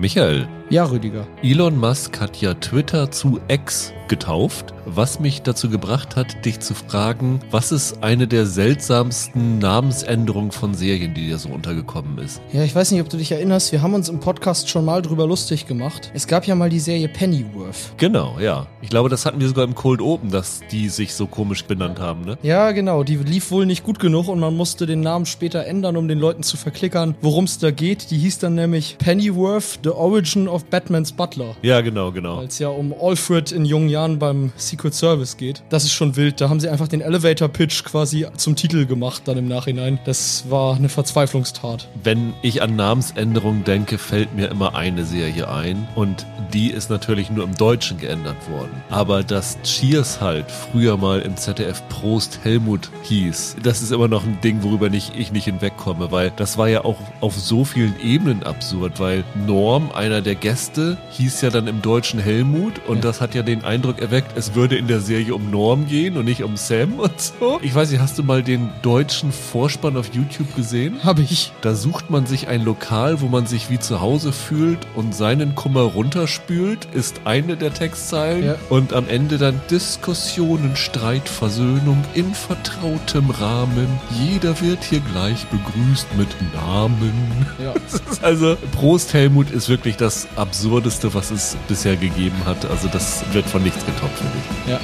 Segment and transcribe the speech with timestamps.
[0.00, 0.59] Michael.
[0.70, 1.26] Ja, Rüdiger.
[1.42, 6.74] Elon Musk hat ja Twitter zu X getauft, was mich dazu gebracht hat, dich zu
[6.74, 12.40] fragen, was ist eine der seltsamsten Namensänderungen von Serien, die dir so untergekommen ist?
[12.52, 15.00] Ja, ich weiß nicht, ob du dich erinnerst, wir haben uns im Podcast schon mal
[15.02, 16.10] drüber lustig gemacht.
[16.14, 17.92] Es gab ja mal die Serie Pennyworth.
[17.96, 18.66] Genau, ja.
[18.82, 22.00] Ich glaube, das hatten wir sogar im Cold Open, dass die sich so komisch benannt
[22.00, 22.38] haben, ne?
[22.42, 23.04] Ja, genau.
[23.04, 26.18] Die lief wohl nicht gut genug und man musste den Namen später ändern, um den
[26.18, 28.10] Leuten zu verklickern, worum es da geht.
[28.10, 31.56] Die hieß dann nämlich Pennyworth, The Origin of Batman's Butler.
[31.62, 32.38] Ja, genau, genau.
[32.38, 35.62] Weil es ja um Alfred in jungen Jahren beim Secret Service geht.
[35.68, 36.40] Das ist schon wild.
[36.40, 39.98] Da haben sie einfach den Elevator Pitch quasi zum Titel gemacht dann im Nachhinein.
[40.04, 41.88] Das war eine Verzweiflungstat.
[42.02, 47.30] Wenn ich an Namensänderungen denke, fällt mir immer eine Serie ein und die ist natürlich
[47.30, 48.82] nur im Deutschen geändert worden.
[48.90, 54.24] Aber dass Cheers halt früher mal im ZDF Prost Helmut hieß, das ist immer noch
[54.24, 57.94] ein Ding, worüber nicht, ich nicht hinwegkomme, weil das war ja auch auf so vielen
[58.00, 60.49] Ebenen absurd, weil Norm, einer der Gäste,
[61.10, 63.02] hieß ja dann im Deutschen Helmut und ja.
[63.02, 66.24] das hat ja den Eindruck erweckt, es würde in der Serie um Norm gehen und
[66.24, 67.60] nicht um Sam und so.
[67.62, 71.02] Ich weiß nicht, hast du mal den deutschen Vorspann auf YouTube gesehen?
[71.04, 71.52] Habe ich.
[71.60, 75.54] Da sucht man sich ein Lokal, wo man sich wie zu Hause fühlt und seinen
[75.54, 78.56] Kummer runterspült, ist eine der Textzeilen ja.
[78.68, 83.86] und am Ende dann Diskussionen, Streit, Versöhnung in vertrautem Rahmen.
[84.10, 87.46] Jeder wird hier gleich begrüßt mit Namen.
[87.62, 87.74] Ja.
[88.22, 92.64] also Prost Helmut ist wirklich das absurdeste, was es bisher gegeben hat.
[92.66, 94.70] Also das wird von nichts getoppt, finde ich.
[94.70, 94.80] Ja.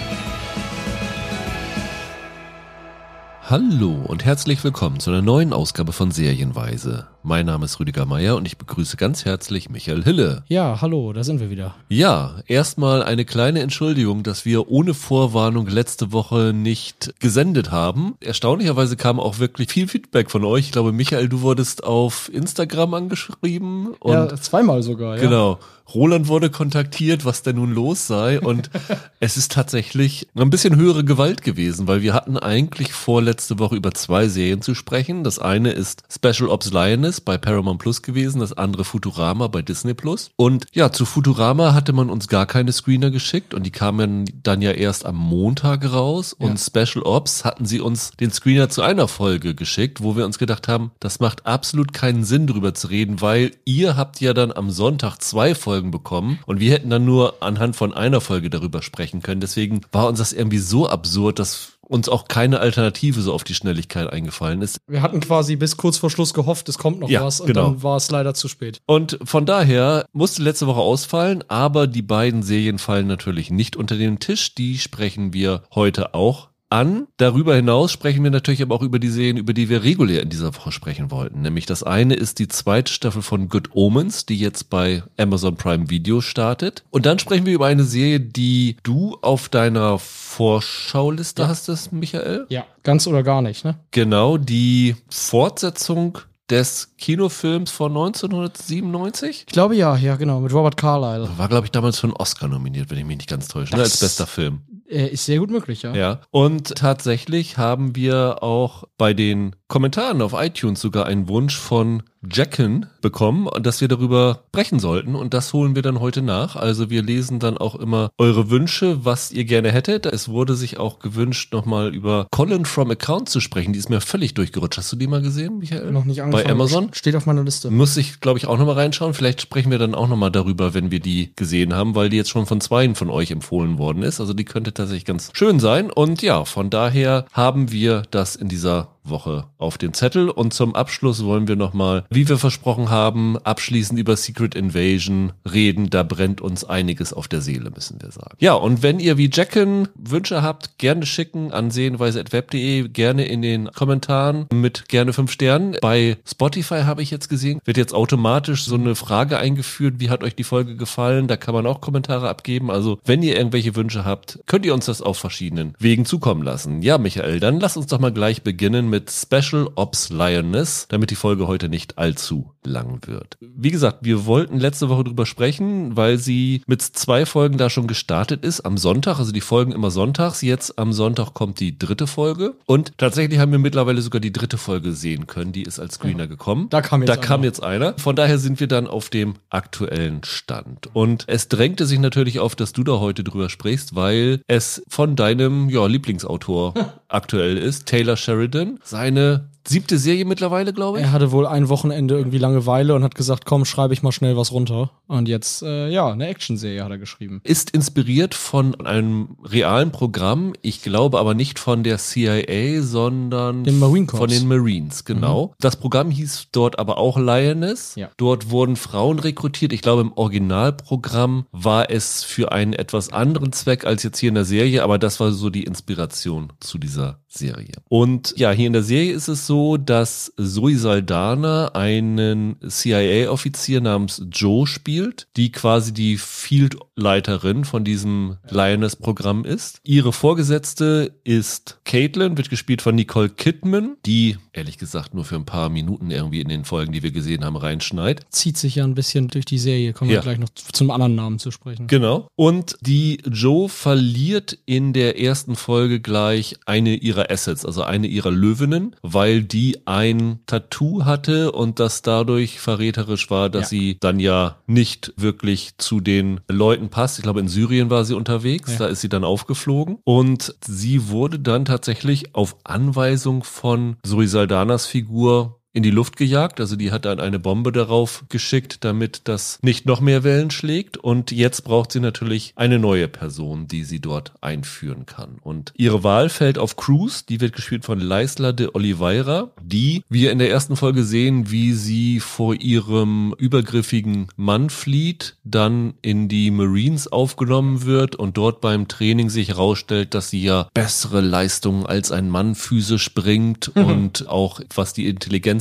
[3.48, 7.06] Hallo und herzlich willkommen zu einer neuen Ausgabe von Serienweise.
[7.22, 10.42] Mein Name ist Rüdiger Meier und ich begrüße ganz herzlich Michael Hille.
[10.48, 11.76] Ja, hallo, da sind wir wieder.
[11.88, 18.16] Ja, erstmal eine kleine Entschuldigung, dass wir ohne Vorwarnung letzte Woche nicht gesendet haben.
[18.18, 20.64] Erstaunlicherweise kam auch wirklich viel Feedback von euch.
[20.64, 23.94] Ich glaube, Michael, du wurdest auf Instagram angeschrieben.
[24.00, 25.22] Und ja, zweimal sogar, ja.
[25.22, 25.60] Genau.
[25.94, 28.40] Roland wurde kontaktiert, was denn nun los sei.
[28.40, 28.70] Und
[29.20, 33.76] es ist tatsächlich ein bisschen höhere Gewalt gewesen, weil wir hatten eigentlich vor, letzte Woche
[33.76, 35.24] über zwei Serien zu sprechen.
[35.24, 39.94] Das eine ist Special Ops Lioness bei Paramount Plus gewesen, das andere Futurama bei Disney
[39.94, 40.30] Plus.
[40.36, 44.62] Und ja, zu Futurama hatte man uns gar keine Screener geschickt und die kamen dann
[44.62, 46.32] ja erst am Montag raus.
[46.32, 50.38] Und Special Ops hatten sie uns den Screener zu einer Folge geschickt, wo wir uns
[50.38, 54.52] gedacht haben, das macht absolut keinen Sinn drüber zu reden, weil ihr habt ja dann
[54.52, 58.82] am Sonntag zwei Folgen bekommen und wir hätten dann nur anhand von einer Folge darüber
[58.82, 59.40] sprechen können.
[59.40, 63.54] Deswegen war uns das irgendwie so absurd, dass uns auch keine Alternative so auf die
[63.54, 64.78] Schnelligkeit eingefallen ist.
[64.88, 67.70] Wir hatten quasi bis kurz vor Schluss gehofft, es kommt noch ja, was und genau.
[67.70, 68.80] dann war es leider zu spät.
[68.86, 73.96] Und von daher musste letzte Woche ausfallen, aber die beiden Serien fallen natürlich nicht unter
[73.96, 74.54] den Tisch.
[74.54, 77.06] Die sprechen wir heute auch an.
[77.16, 80.28] Darüber hinaus sprechen wir natürlich aber auch über die Serien, über die wir regulär in
[80.28, 81.42] dieser Woche sprechen wollten.
[81.42, 85.90] Nämlich das eine ist die zweite Staffel von Good Omens, die jetzt bei Amazon Prime
[85.90, 86.84] Video startet.
[86.90, 91.48] Und dann sprechen wir über eine Serie, die du auf deiner Vorschauliste ja.
[91.48, 92.46] hast, das Michael?
[92.48, 93.78] Ja, ganz oder gar nicht, ne?
[93.90, 96.18] Genau, die Fortsetzung
[96.50, 99.44] des Kinofilms von 1997?
[99.46, 101.28] Ich glaube ja, ja, genau, mit Robert Carlyle.
[101.36, 103.82] War, glaube ich, damals für einen Oscar nominiert, wenn ich mich nicht ganz täusche, ne,
[103.82, 104.62] als bester Film.
[104.88, 105.94] Äh, ist sehr gut möglich, ja.
[105.94, 106.20] Ja.
[106.30, 112.86] Und tatsächlich haben wir auch bei den Kommentaren auf iTunes sogar einen Wunsch von Jacken
[113.02, 115.14] bekommen, dass wir darüber sprechen sollten.
[115.14, 116.56] Und das holen wir dann heute nach.
[116.56, 120.06] Also wir lesen dann auch immer eure Wünsche, was ihr gerne hättet.
[120.06, 123.72] Es wurde sich auch gewünscht, nochmal über Colin from Account zu sprechen.
[123.72, 124.78] Die ist mir völlig durchgerutscht.
[124.78, 125.92] Hast du die mal gesehen, Michael?
[125.92, 126.46] Noch nicht angefangen.
[126.46, 126.90] Bei Amazon?
[126.92, 127.70] Steht auf meiner Liste.
[127.70, 129.14] Muss ich, glaube ich, auch nochmal reinschauen.
[129.14, 132.30] Vielleicht sprechen wir dann auch nochmal darüber, wenn wir die gesehen haben, weil die jetzt
[132.30, 134.20] schon von zweien von euch empfohlen worden ist.
[134.20, 135.90] Also die könnte tatsächlich ganz schön sein.
[135.90, 140.30] Und ja, von daher haben wir das in dieser Woche auf dem Zettel.
[140.30, 145.90] Und zum Abschluss wollen wir nochmal, wie wir versprochen haben, abschließend über Secret Invasion reden.
[145.90, 148.36] Da brennt uns einiges auf der Seele, müssen wir sagen.
[148.38, 153.70] Ja, und wenn ihr wie Jacken Wünsche habt, gerne schicken an sehenweise.web.de, gerne in den
[153.72, 155.76] Kommentaren mit gerne fünf Sternen.
[155.80, 160.22] Bei Spotify habe ich jetzt gesehen, wird jetzt automatisch so eine Frage eingeführt, wie hat
[160.22, 161.28] euch die Folge gefallen?
[161.28, 162.70] Da kann man auch Kommentare abgeben.
[162.70, 166.82] Also wenn ihr irgendwelche Wünsche habt, könnt ihr uns das auf verschiedenen Wegen zukommen lassen.
[166.82, 171.10] Ja, Michael, dann lass uns doch mal gleich beginnen mit mit Special Ops Lioness, damit
[171.10, 173.38] die Folge heute nicht allzu lang wird.
[173.40, 177.86] Wie gesagt, wir wollten letzte Woche drüber sprechen, weil sie mit zwei Folgen da schon
[177.86, 180.42] gestartet ist am Sonntag, also die Folgen immer sonntags.
[180.42, 184.58] Jetzt am Sonntag kommt die dritte Folge und tatsächlich haben wir mittlerweile sogar die dritte
[184.58, 185.52] Folge sehen können.
[185.52, 186.68] Die ist als Screener gekommen.
[186.70, 187.22] Da kam jetzt, da einer.
[187.22, 187.94] kam jetzt einer.
[187.98, 190.88] Von daher sind wir dann auf dem aktuellen Stand.
[190.92, 195.16] Und es drängte sich natürlich auf, dass du da heute drüber sprichst, weil es von
[195.16, 196.74] deinem ja, Lieblingsautor
[197.08, 201.04] aktuell ist, Taylor Sheridan seine siebte Serie mittlerweile, glaube ich.
[201.04, 204.36] Er hatte wohl ein Wochenende irgendwie Langeweile und hat gesagt, komm, schreibe ich mal schnell
[204.36, 204.90] was runter.
[205.06, 207.40] Und jetzt, äh, ja, eine Actionserie hat er geschrieben.
[207.44, 213.78] Ist inspiriert von einem realen Programm, ich glaube aber nicht von der CIA, sondern Den
[214.06, 215.54] von den Marines, genau.
[215.60, 217.94] Das Programm hieß dort aber auch Lioness.
[217.96, 218.10] Ja.
[218.16, 219.72] Dort wurden Frauen rekrutiert.
[219.72, 224.34] Ich glaube, im Originalprogramm war es für einen etwas anderen Zweck als jetzt hier in
[224.34, 227.72] der Serie, aber das war so die Inspiration zu dieser Serie.
[227.88, 234.22] Und ja, hier in der Serie ist es so, dass Zoe Saldana einen CIA-Offizier namens
[234.30, 239.80] Joe spielt, die quasi die Field-Leiterin von diesem Lioness-Programm ist.
[239.84, 245.44] Ihre Vorgesetzte ist Caitlin, wird gespielt von Nicole Kidman, die ehrlich gesagt nur für ein
[245.44, 248.24] paar Minuten irgendwie in den Folgen, die wir gesehen haben, reinschneit.
[248.30, 249.92] Zieht sich ja ein bisschen durch die Serie.
[249.92, 250.16] Kommen Ja.
[250.18, 251.86] wir gleich noch zu- zum anderen Namen zu sprechen.
[251.86, 252.28] Genau.
[252.36, 258.30] Und die Joe verliert in der ersten Folge gleich eine ihrer Assets, also eine ihrer
[258.30, 263.68] Löwinnen, weil die ein Tattoo hatte und das dadurch verräterisch war, dass Ja.
[263.78, 267.18] sie dann ja nicht wirklich zu den Leuten passt.
[267.18, 268.78] Ich glaube, in Syrien war sie unterwegs, Ja.
[268.78, 274.86] da ist sie dann aufgeflogen und sie wurde dann tatsächlich auf Anweisung von Zoe Saldanas
[274.86, 276.58] Figur in die Luft gejagt.
[276.58, 280.96] Also die hat dann eine Bombe darauf geschickt, damit das nicht noch mehr Wellen schlägt.
[280.96, 285.36] Und jetzt braucht sie natürlich eine neue Person, die sie dort einführen kann.
[285.42, 287.26] Und ihre Wahl fällt auf Cruz.
[287.26, 291.74] Die wird gespielt von Leisler de Oliveira, die wir in der ersten Folge sehen, wie
[291.74, 298.88] sie vor ihrem übergriffigen Mann flieht, dann in die Marines aufgenommen wird und dort beim
[298.88, 304.60] Training sich herausstellt, dass sie ja bessere Leistungen als ein Mann physisch bringt und auch
[304.74, 305.06] was die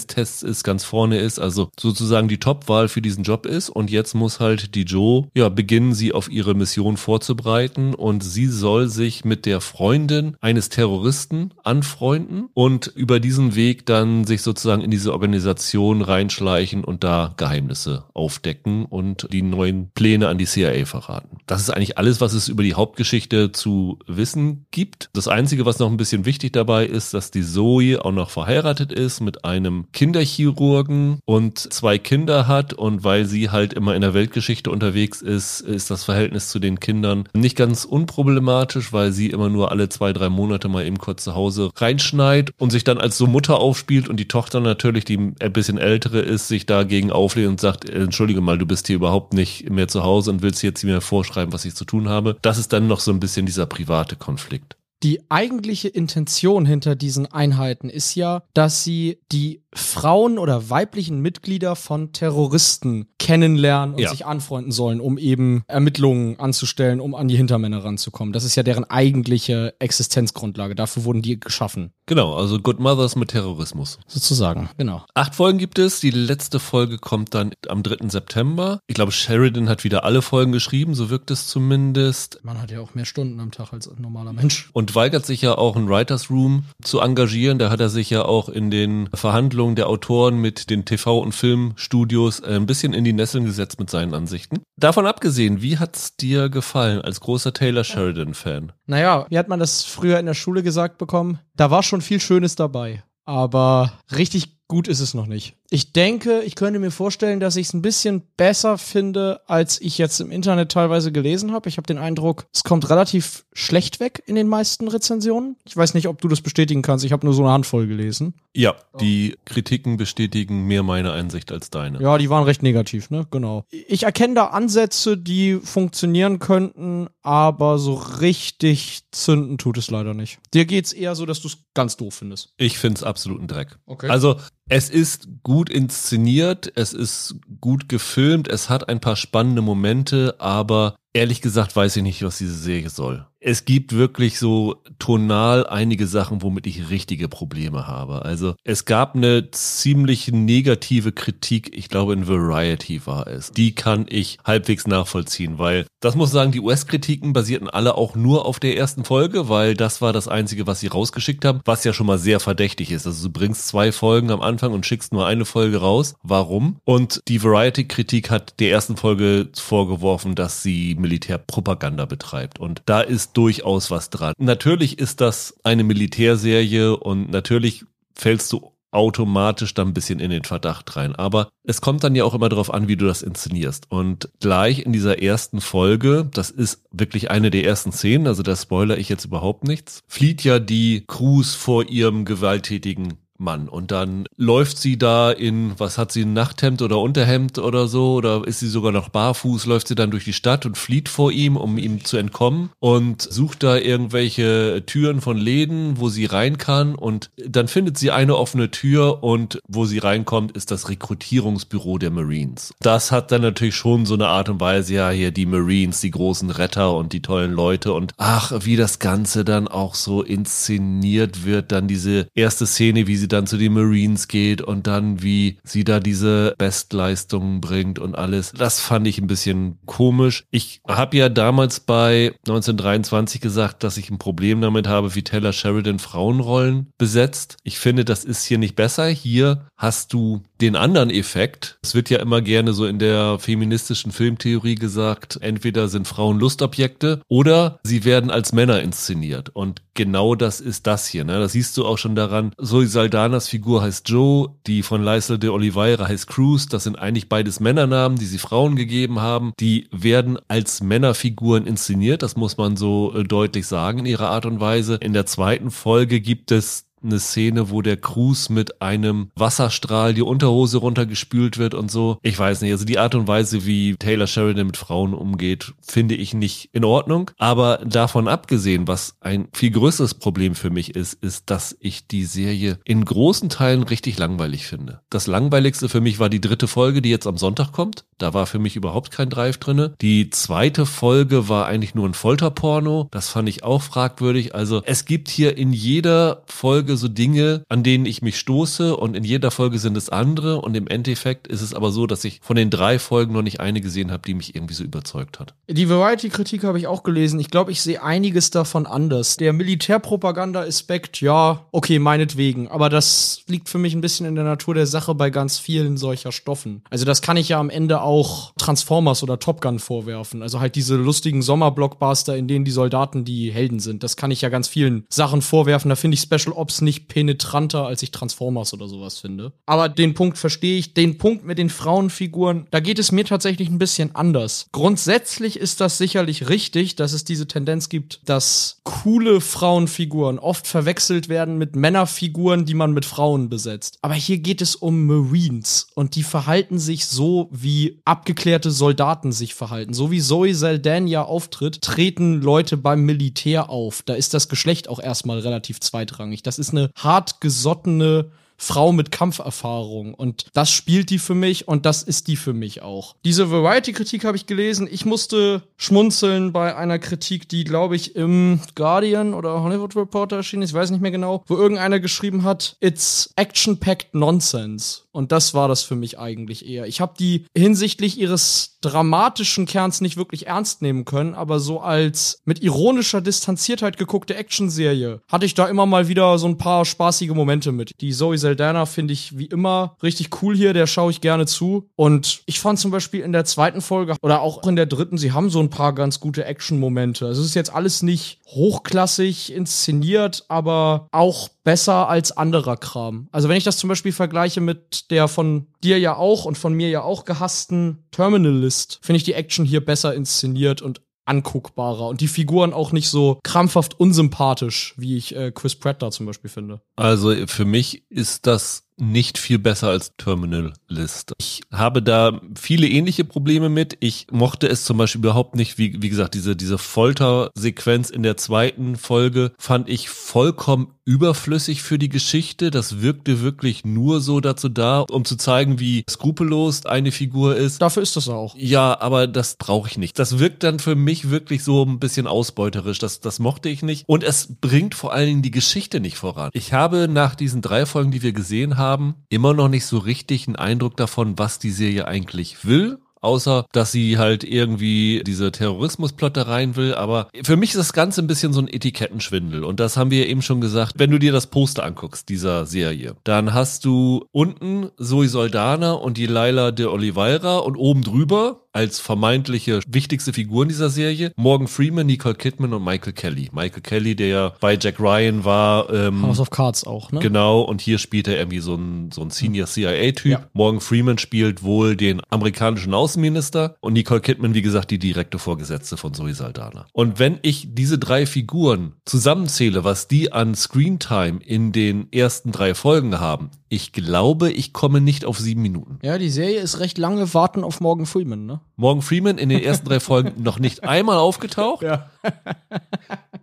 [0.06, 4.14] Intelligenztests ist, ganz vorne ist, also sozusagen die Top-Wahl für diesen Job ist und jetzt
[4.14, 9.26] muss halt die Joe ja beginnen, sie auf ihre Mission vorzubereiten und sie soll sich
[9.26, 15.14] mit der Freundin eines Terroristen anfreunden und über diesen Weg dann sich sozusagen in diese
[15.14, 21.38] Organisation reinschleichen und da Geheimnisse aufdecken und die neuen Pläne an die CIA verraten.
[21.48, 25.10] Das ist eigentlich alles, was es über die Hauptgeschichte zu wissen gibt.
[25.14, 28.92] Das Einzige, was noch ein bisschen wichtig dabei ist, dass die Zoe auch noch verheiratet
[28.92, 34.14] ist mit einem Kinderchirurgen und zwei Kinder hat und weil sie halt immer in der
[34.14, 39.50] Weltgeschichte unterwegs ist, ist das Verhältnis zu den Kindern nicht ganz unproblematisch, weil sie immer
[39.50, 43.18] nur alle zwei, drei Monate mal eben kurz zu Hause reinschneit und sich dann als
[43.18, 47.48] so Mutter aufspielt und die Tochter natürlich, die ein bisschen ältere ist, sich dagegen auflehnt
[47.48, 50.84] und sagt, entschuldige mal, du bist hier überhaupt nicht mehr zu Hause und willst jetzt
[50.84, 52.36] mir vorschreiben, was ich zu tun habe.
[52.42, 54.76] Das ist dann noch so ein bisschen dieser private Konflikt.
[55.04, 61.76] Die eigentliche Intention hinter diesen Einheiten ist ja, dass sie die Frauen oder weiblichen Mitglieder
[61.76, 64.10] von Terroristen kennenlernen und Ja.
[64.10, 68.32] sich anfreunden sollen, um eben Ermittlungen anzustellen, um an die Hintermänner ranzukommen.
[68.34, 70.76] Das ist ja deren eigentliche Existenzgrundlage.
[70.76, 71.92] Dafür wurden die geschaffen.
[72.06, 73.98] Genau, also Good Mothers mit Terrorismus.
[74.08, 74.70] Sozusagen.
[74.78, 75.04] Genau.
[75.16, 76.00] Acht Folgen gibt es.
[76.00, 78.10] Die letzte Folge kommt dann am 3.
[78.10, 78.80] September.
[78.88, 82.40] Ich glaube, Sheridan hat wieder alle Folgen geschrieben, so wirkt es zumindest.
[82.44, 84.70] Man hat ja auch mehr Stunden am Tag als ein normaler Mensch.
[84.74, 87.58] Und weigert sich ja auch, ein Writers Room zu engagieren.
[87.58, 91.32] Da hat er sich ja auch in den Verhandlungen der Autoren mit den TV- und
[91.32, 94.62] Filmstudios äh, ein bisschen in die Nesseln gesetzt mit seinen Ansichten.
[94.78, 98.74] Davon abgesehen, wie hat's dir gefallen als großer Taylor Sheridan-Fan?
[98.86, 101.40] Naja, wie hat man das früher in der Schule gesagt bekommen?
[101.56, 103.04] Da war schon viel Schönes dabei.
[103.26, 105.56] Aber richtig gut ist es noch nicht.
[105.70, 109.98] Ich denke, ich könnte mir vorstellen, dass ich es ein bisschen besser finde, als ich
[109.98, 111.70] jetzt im Internet teilweise gelesen habe.
[111.70, 115.56] Ich habe den Eindruck, es kommt relativ schlecht weg in den meisten Rezensionen.
[115.66, 117.04] Ich weiß nicht, ob du das bestätigen kannst.
[117.04, 118.36] Ich habe nur so eine Handvoll gelesen.
[118.54, 122.02] Ja, die Kritiken bestätigen mehr meine Einsicht als deine.
[122.02, 123.26] Ja, die waren recht negativ, ne?
[123.32, 123.66] Genau.
[123.70, 130.40] Ich erkenne da Ansätze, die funktionieren könnten, aber so richtig zünden tut es leider nicht.
[130.54, 132.54] Dir geht's eher so, dass du es ganz doof findest.
[132.58, 133.78] Ich find's absoluten Dreck.
[133.86, 134.10] Okay.
[134.10, 134.38] Also
[134.70, 140.96] es ist gut inszeniert, es ist gut gefilmt, es hat ein paar spannende Momente, aber
[141.16, 143.26] ehrlich gesagt weiß ich nicht, was diese Serie soll.
[143.40, 148.26] Es gibt wirklich so tonal einige Sachen, womit ich richtige Probleme habe.
[148.26, 153.52] Also es gab eine ziemlich negative Kritik, ich glaube in Variety war es.
[153.52, 158.46] Die kann ich halbwegs nachvollziehen, weil das muss sagen, die US-Kritiken basierten alle auch nur
[158.46, 161.94] auf der ersten Folge, weil das war das Einzige, was sie rausgeschickt haben, was ja
[161.94, 163.06] schon mal sehr verdächtig ist.
[163.06, 166.16] Also du bringst zwei Folgen am Anfang und schickst nur eine Folge raus.
[166.24, 166.78] Warum?
[166.84, 172.60] Und die Variety-Kritik hat der ersten Folge vorgeworfen, dass sie Militärpropaganda betreibt.
[172.60, 174.34] Und da ist durchaus was dran.
[174.40, 177.86] Natürlich ist das eine Militärserie und natürlich
[178.16, 181.16] fällst du automatisch dann ein bisschen in den Verdacht rein.
[181.16, 183.92] Aber es kommt dann ja auch immer darauf an, wie du das inszenierst.
[183.92, 188.56] Und gleich in dieser ersten Folge, das ist wirklich eine der ersten Szenen, also da
[188.56, 193.68] spoiler ich jetzt überhaupt nichts, flieht ja die Cruz vor ihrem gewalttätigen Mann.
[193.68, 198.14] Und dann läuft sie da in, was hat sie, ein Nachthemd oder Unterhemd oder so,
[198.14, 201.32] oder ist sie sogar noch barfuß, läuft sie dann durch die Stadt und flieht vor
[201.32, 202.70] ihm, um ihm zu entkommen?
[202.80, 206.96] Und sucht da irgendwelche Türen von Läden, wo sie rein kann?
[206.96, 212.12] Und dann findet sie eine offene Tür und wo sie reinkommt, ist das Rekrutierungsbüro der
[212.12, 212.74] Marines.
[212.80, 216.12] Das hat dann natürlich schon so eine Art und Weise, ja, hier die Marines, die
[216.12, 217.94] großen Retter und die tollen Leute.
[217.94, 223.18] Und ach, wie das Ganze dann auch so inszeniert wird, dann diese erste Szene, wie
[223.18, 228.16] sie dann zu den Marines geht und dann wie sie da diese Bestleistungen bringt und
[228.16, 228.52] alles.
[228.52, 230.46] Das fand ich ein bisschen komisch.
[230.52, 235.54] Ich habe ja damals bei 1923 gesagt, dass ich ein Problem damit habe, wie Taylor
[235.54, 237.58] Sheridan Frauenrollen besetzt.
[237.64, 239.08] Ich finde, das ist hier nicht besser.
[239.08, 241.78] Hier hast du den anderen Effekt.
[241.84, 247.22] Es wird ja immer gerne so in der feministischen Filmtheorie gesagt, entweder sind Frauen Lustobjekte
[247.28, 249.50] oder sie werden als Männer inszeniert.
[249.50, 251.26] Und genau das ist das hier.
[251.26, 251.40] Ne?
[251.40, 252.54] Das siehst du auch schon daran.
[252.62, 256.68] Zoe Saldanas Figur heißt Joe, die von Leisel de Oliveira heißt Cruz.
[256.68, 259.52] Das sind eigentlich beides Männernamen, die sie Frauen gegeben haben.
[259.60, 262.24] Die werden als Männerfiguren inszeniert.
[262.24, 264.96] Das muss man so äh, deutlich sagen in ihrer Art und Weise.
[265.02, 270.22] In der zweiten Folge gibt es eine Szene, wo der Cruz mit einem Wasserstrahl die
[270.22, 272.18] Unterhose runtergespült wird und so.
[272.22, 276.16] Ich weiß nicht, also die Art und Weise, wie Taylor Sheridan mit Frauen umgeht, finde
[276.16, 277.32] ich nicht in Ordnung.
[277.38, 282.26] Aber davon abgesehen, was ein viel größeres Problem für mich ist, ist, dass ich die
[282.26, 285.02] Serie in großen Teilen richtig langweilig finde.
[285.10, 288.06] Das langweiligste für mich war die dritte Folge, die jetzt am Sonntag kommt.
[288.18, 289.94] Da war für mich überhaupt kein Drive drinne.
[290.02, 293.08] Die zweite Folge war eigentlich nur ein Folterporno.
[293.12, 294.56] Das fand ich auch fragwürdig.
[294.56, 299.16] Also es gibt hier in jeder Folge so Dinge, an denen ich mich stoße und
[299.16, 302.40] in jeder Folge sind es andere und im Endeffekt ist es aber so, dass ich
[302.42, 305.54] von den drei Folgen noch nicht eine gesehen habe, die mich irgendwie so überzeugt hat.
[305.68, 307.40] Die Variety-Kritik habe ich auch gelesen.
[307.40, 309.38] Ich glaube, ich sehe einiges davon anders.
[309.38, 312.68] Der Militärpropaganda-Aspekt, ja, okay, meinetwegen.
[312.68, 315.98] Aber das liegt für mich ein bisschen in der Natur der Sache bei ganz vielen
[315.98, 316.84] solcher Stoffen.
[316.90, 320.42] Also das kann ich ja am Ende auch Transformers oder Top Gun vorwerfen.
[320.42, 324.04] Also halt diese lustigen Sommerblockbuster, in denen die Soldaten die Helden sind.
[324.04, 325.90] Das kann ich ja ganz vielen Sachen vorwerfen.
[325.90, 329.52] Da finde ich Special Ops nicht penetranter, als ich Transformers oder sowas finde.
[329.66, 330.94] Aber den Punkt verstehe ich.
[330.94, 334.68] Den Punkt mit den Frauenfiguren, da geht es mir tatsächlich ein bisschen anders.
[334.72, 341.28] Grundsätzlich ist das sicherlich richtig, dass es diese Tendenz gibt, dass coole Frauenfiguren oft verwechselt
[341.28, 343.98] werden mit Männerfiguren, die man mit Frauen besetzt.
[344.02, 349.56] Aber hier geht es um Marines und die verhalten sich so, wie abgeklärte Soldaten sich
[349.56, 349.94] verhalten.
[349.94, 354.04] So wie Zoe Saldana auftritt, treten Leute beim Militär auf.
[354.06, 356.44] Da ist das Geschlecht auch erstmal relativ zweitrangig.
[356.44, 360.14] Das ist eine hartgesottene Frau mit Kampferfahrung.
[360.14, 363.16] Und das spielt die für mich und das ist die für mich auch.
[363.26, 364.88] Diese Variety-Kritik habe ich gelesen.
[364.90, 370.62] Ich musste schmunzeln bei einer Kritik, die, glaube ich, im Guardian oder Hollywood Reporter erschien,
[370.62, 375.02] ich weiß nicht mehr genau, wo irgendeiner geschrieben hat, it's action-packed nonsense.
[375.12, 376.88] Und das war das für mich eigentlich eher.
[376.88, 382.42] Ich habe die hinsichtlich ihres dramatischen Kerns nicht wirklich ernst nehmen können, aber so als
[382.44, 387.30] mit ironischer Distanziertheit geguckte Actionserie hatte ich da immer mal wieder so ein paar spaßige
[387.30, 387.92] Momente mit.
[388.02, 391.90] Die Zoe Saldana finde ich wie immer richtig cool hier, der schaue ich gerne zu.
[391.96, 395.32] Und ich fand zum Beispiel in der zweiten Folge oder auch in der dritten, sie
[395.32, 397.26] haben so ein paar ganz gute Action-Momente.
[397.26, 403.28] Also es ist jetzt alles nicht hochklassig inszeniert, aber auch besser als anderer Kram.
[403.32, 406.74] Also wenn ich das zum Beispiel vergleiche mit der von dir ja auch und von
[406.74, 412.22] mir ja auch gehassten Terminalist, finde ich die Action hier besser inszeniert und anguckbarer und
[412.22, 416.50] die Figuren auch nicht so krampfhaft unsympathisch, wie ich äh, Chris Pratt da zum Beispiel
[416.50, 416.82] finde.
[416.96, 421.34] Also für mich ist das nicht viel besser als Terminal List.
[421.40, 423.98] Ich habe da viele ähnliche Probleme mit.
[424.00, 428.38] Ich mochte es zum Beispiel überhaupt nicht, wie, wie gesagt, diese, diese Foltersequenz in der
[428.38, 432.72] zweiten Folge fand ich vollkommen überflüssig für die Geschichte.
[432.72, 437.82] Das wirkte wirklich nur so dazu da, um zu zeigen, wie skrupellos eine Figur ist.
[437.82, 438.56] Dafür ist das auch.
[438.58, 440.18] Ja, aber das brauche ich nicht.
[440.18, 443.00] Das wirkt dann für mich wirklich so ein bisschen ausbeuterisch.
[443.00, 444.06] Das, das mochte ich nicht.
[444.08, 446.50] Und es bringt vor allen Dingen die Geschichte nicht voran.
[446.54, 448.85] Ich habe nach diesen drei Folgen, die wir gesehen haben,
[449.30, 453.92] immer noch nicht so richtig einen Eindruck davon, was die Serie eigentlich will außer dass
[453.92, 456.94] sie halt irgendwie diese Terrorismusplotte rein will.
[456.94, 459.64] Aber für mich ist das Ganze ein bisschen so ein Etikettenschwindel.
[459.64, 460.94] Und das haben wir eben schon gesagt.
[460.98, 466.18] Wenn du dir das Poster anguckst, dieser Serie, dann hast du unten Zoe Soldana und
[466.18, 471.32] die Laila de Oliveira und oben drüber als vermeintliche wichtigste Figuren dieser Serie.
[471.38, 473.50] Morgan Freeman, Nicole Kidman und Michael Kelly.
[473.54, 475.92] Michael Kelly, der ja bei Jack Ryan war.
[475.92, 477.20] Ähm, House of Cards auch, ne?
[477.22, 480.32] Genau, und hier spielt er irgendwie so ein, so ein Senior CIA-Typ.
[480.32, 480.48] Ja.
[480.54, 485.96] Morgan Freeman spielt wohl den amerikanischen Außenminister und Nicole Kidman, wie gesagt, die direkte Vorgesetzte
[485.96, 486.86] von Zoe Saldana.
[486.92, 492.76] Und wenn ich diese drei Figuren zusammenzähle, was die an Screentime in den ersten drei
[492.76, 496.00] Folgen haben, ich glaube, ich komme nicht auf sieben Minuten.
[496.02, 498.62] Ja, die Serie ist recht lange warten auf Morgan Freeman, ne?
[498.76, 501.84] Morgan Freeman in den ersten drei Folgen noch nicht einmal aufgetaucht.
[501.84, 502.10] Ja.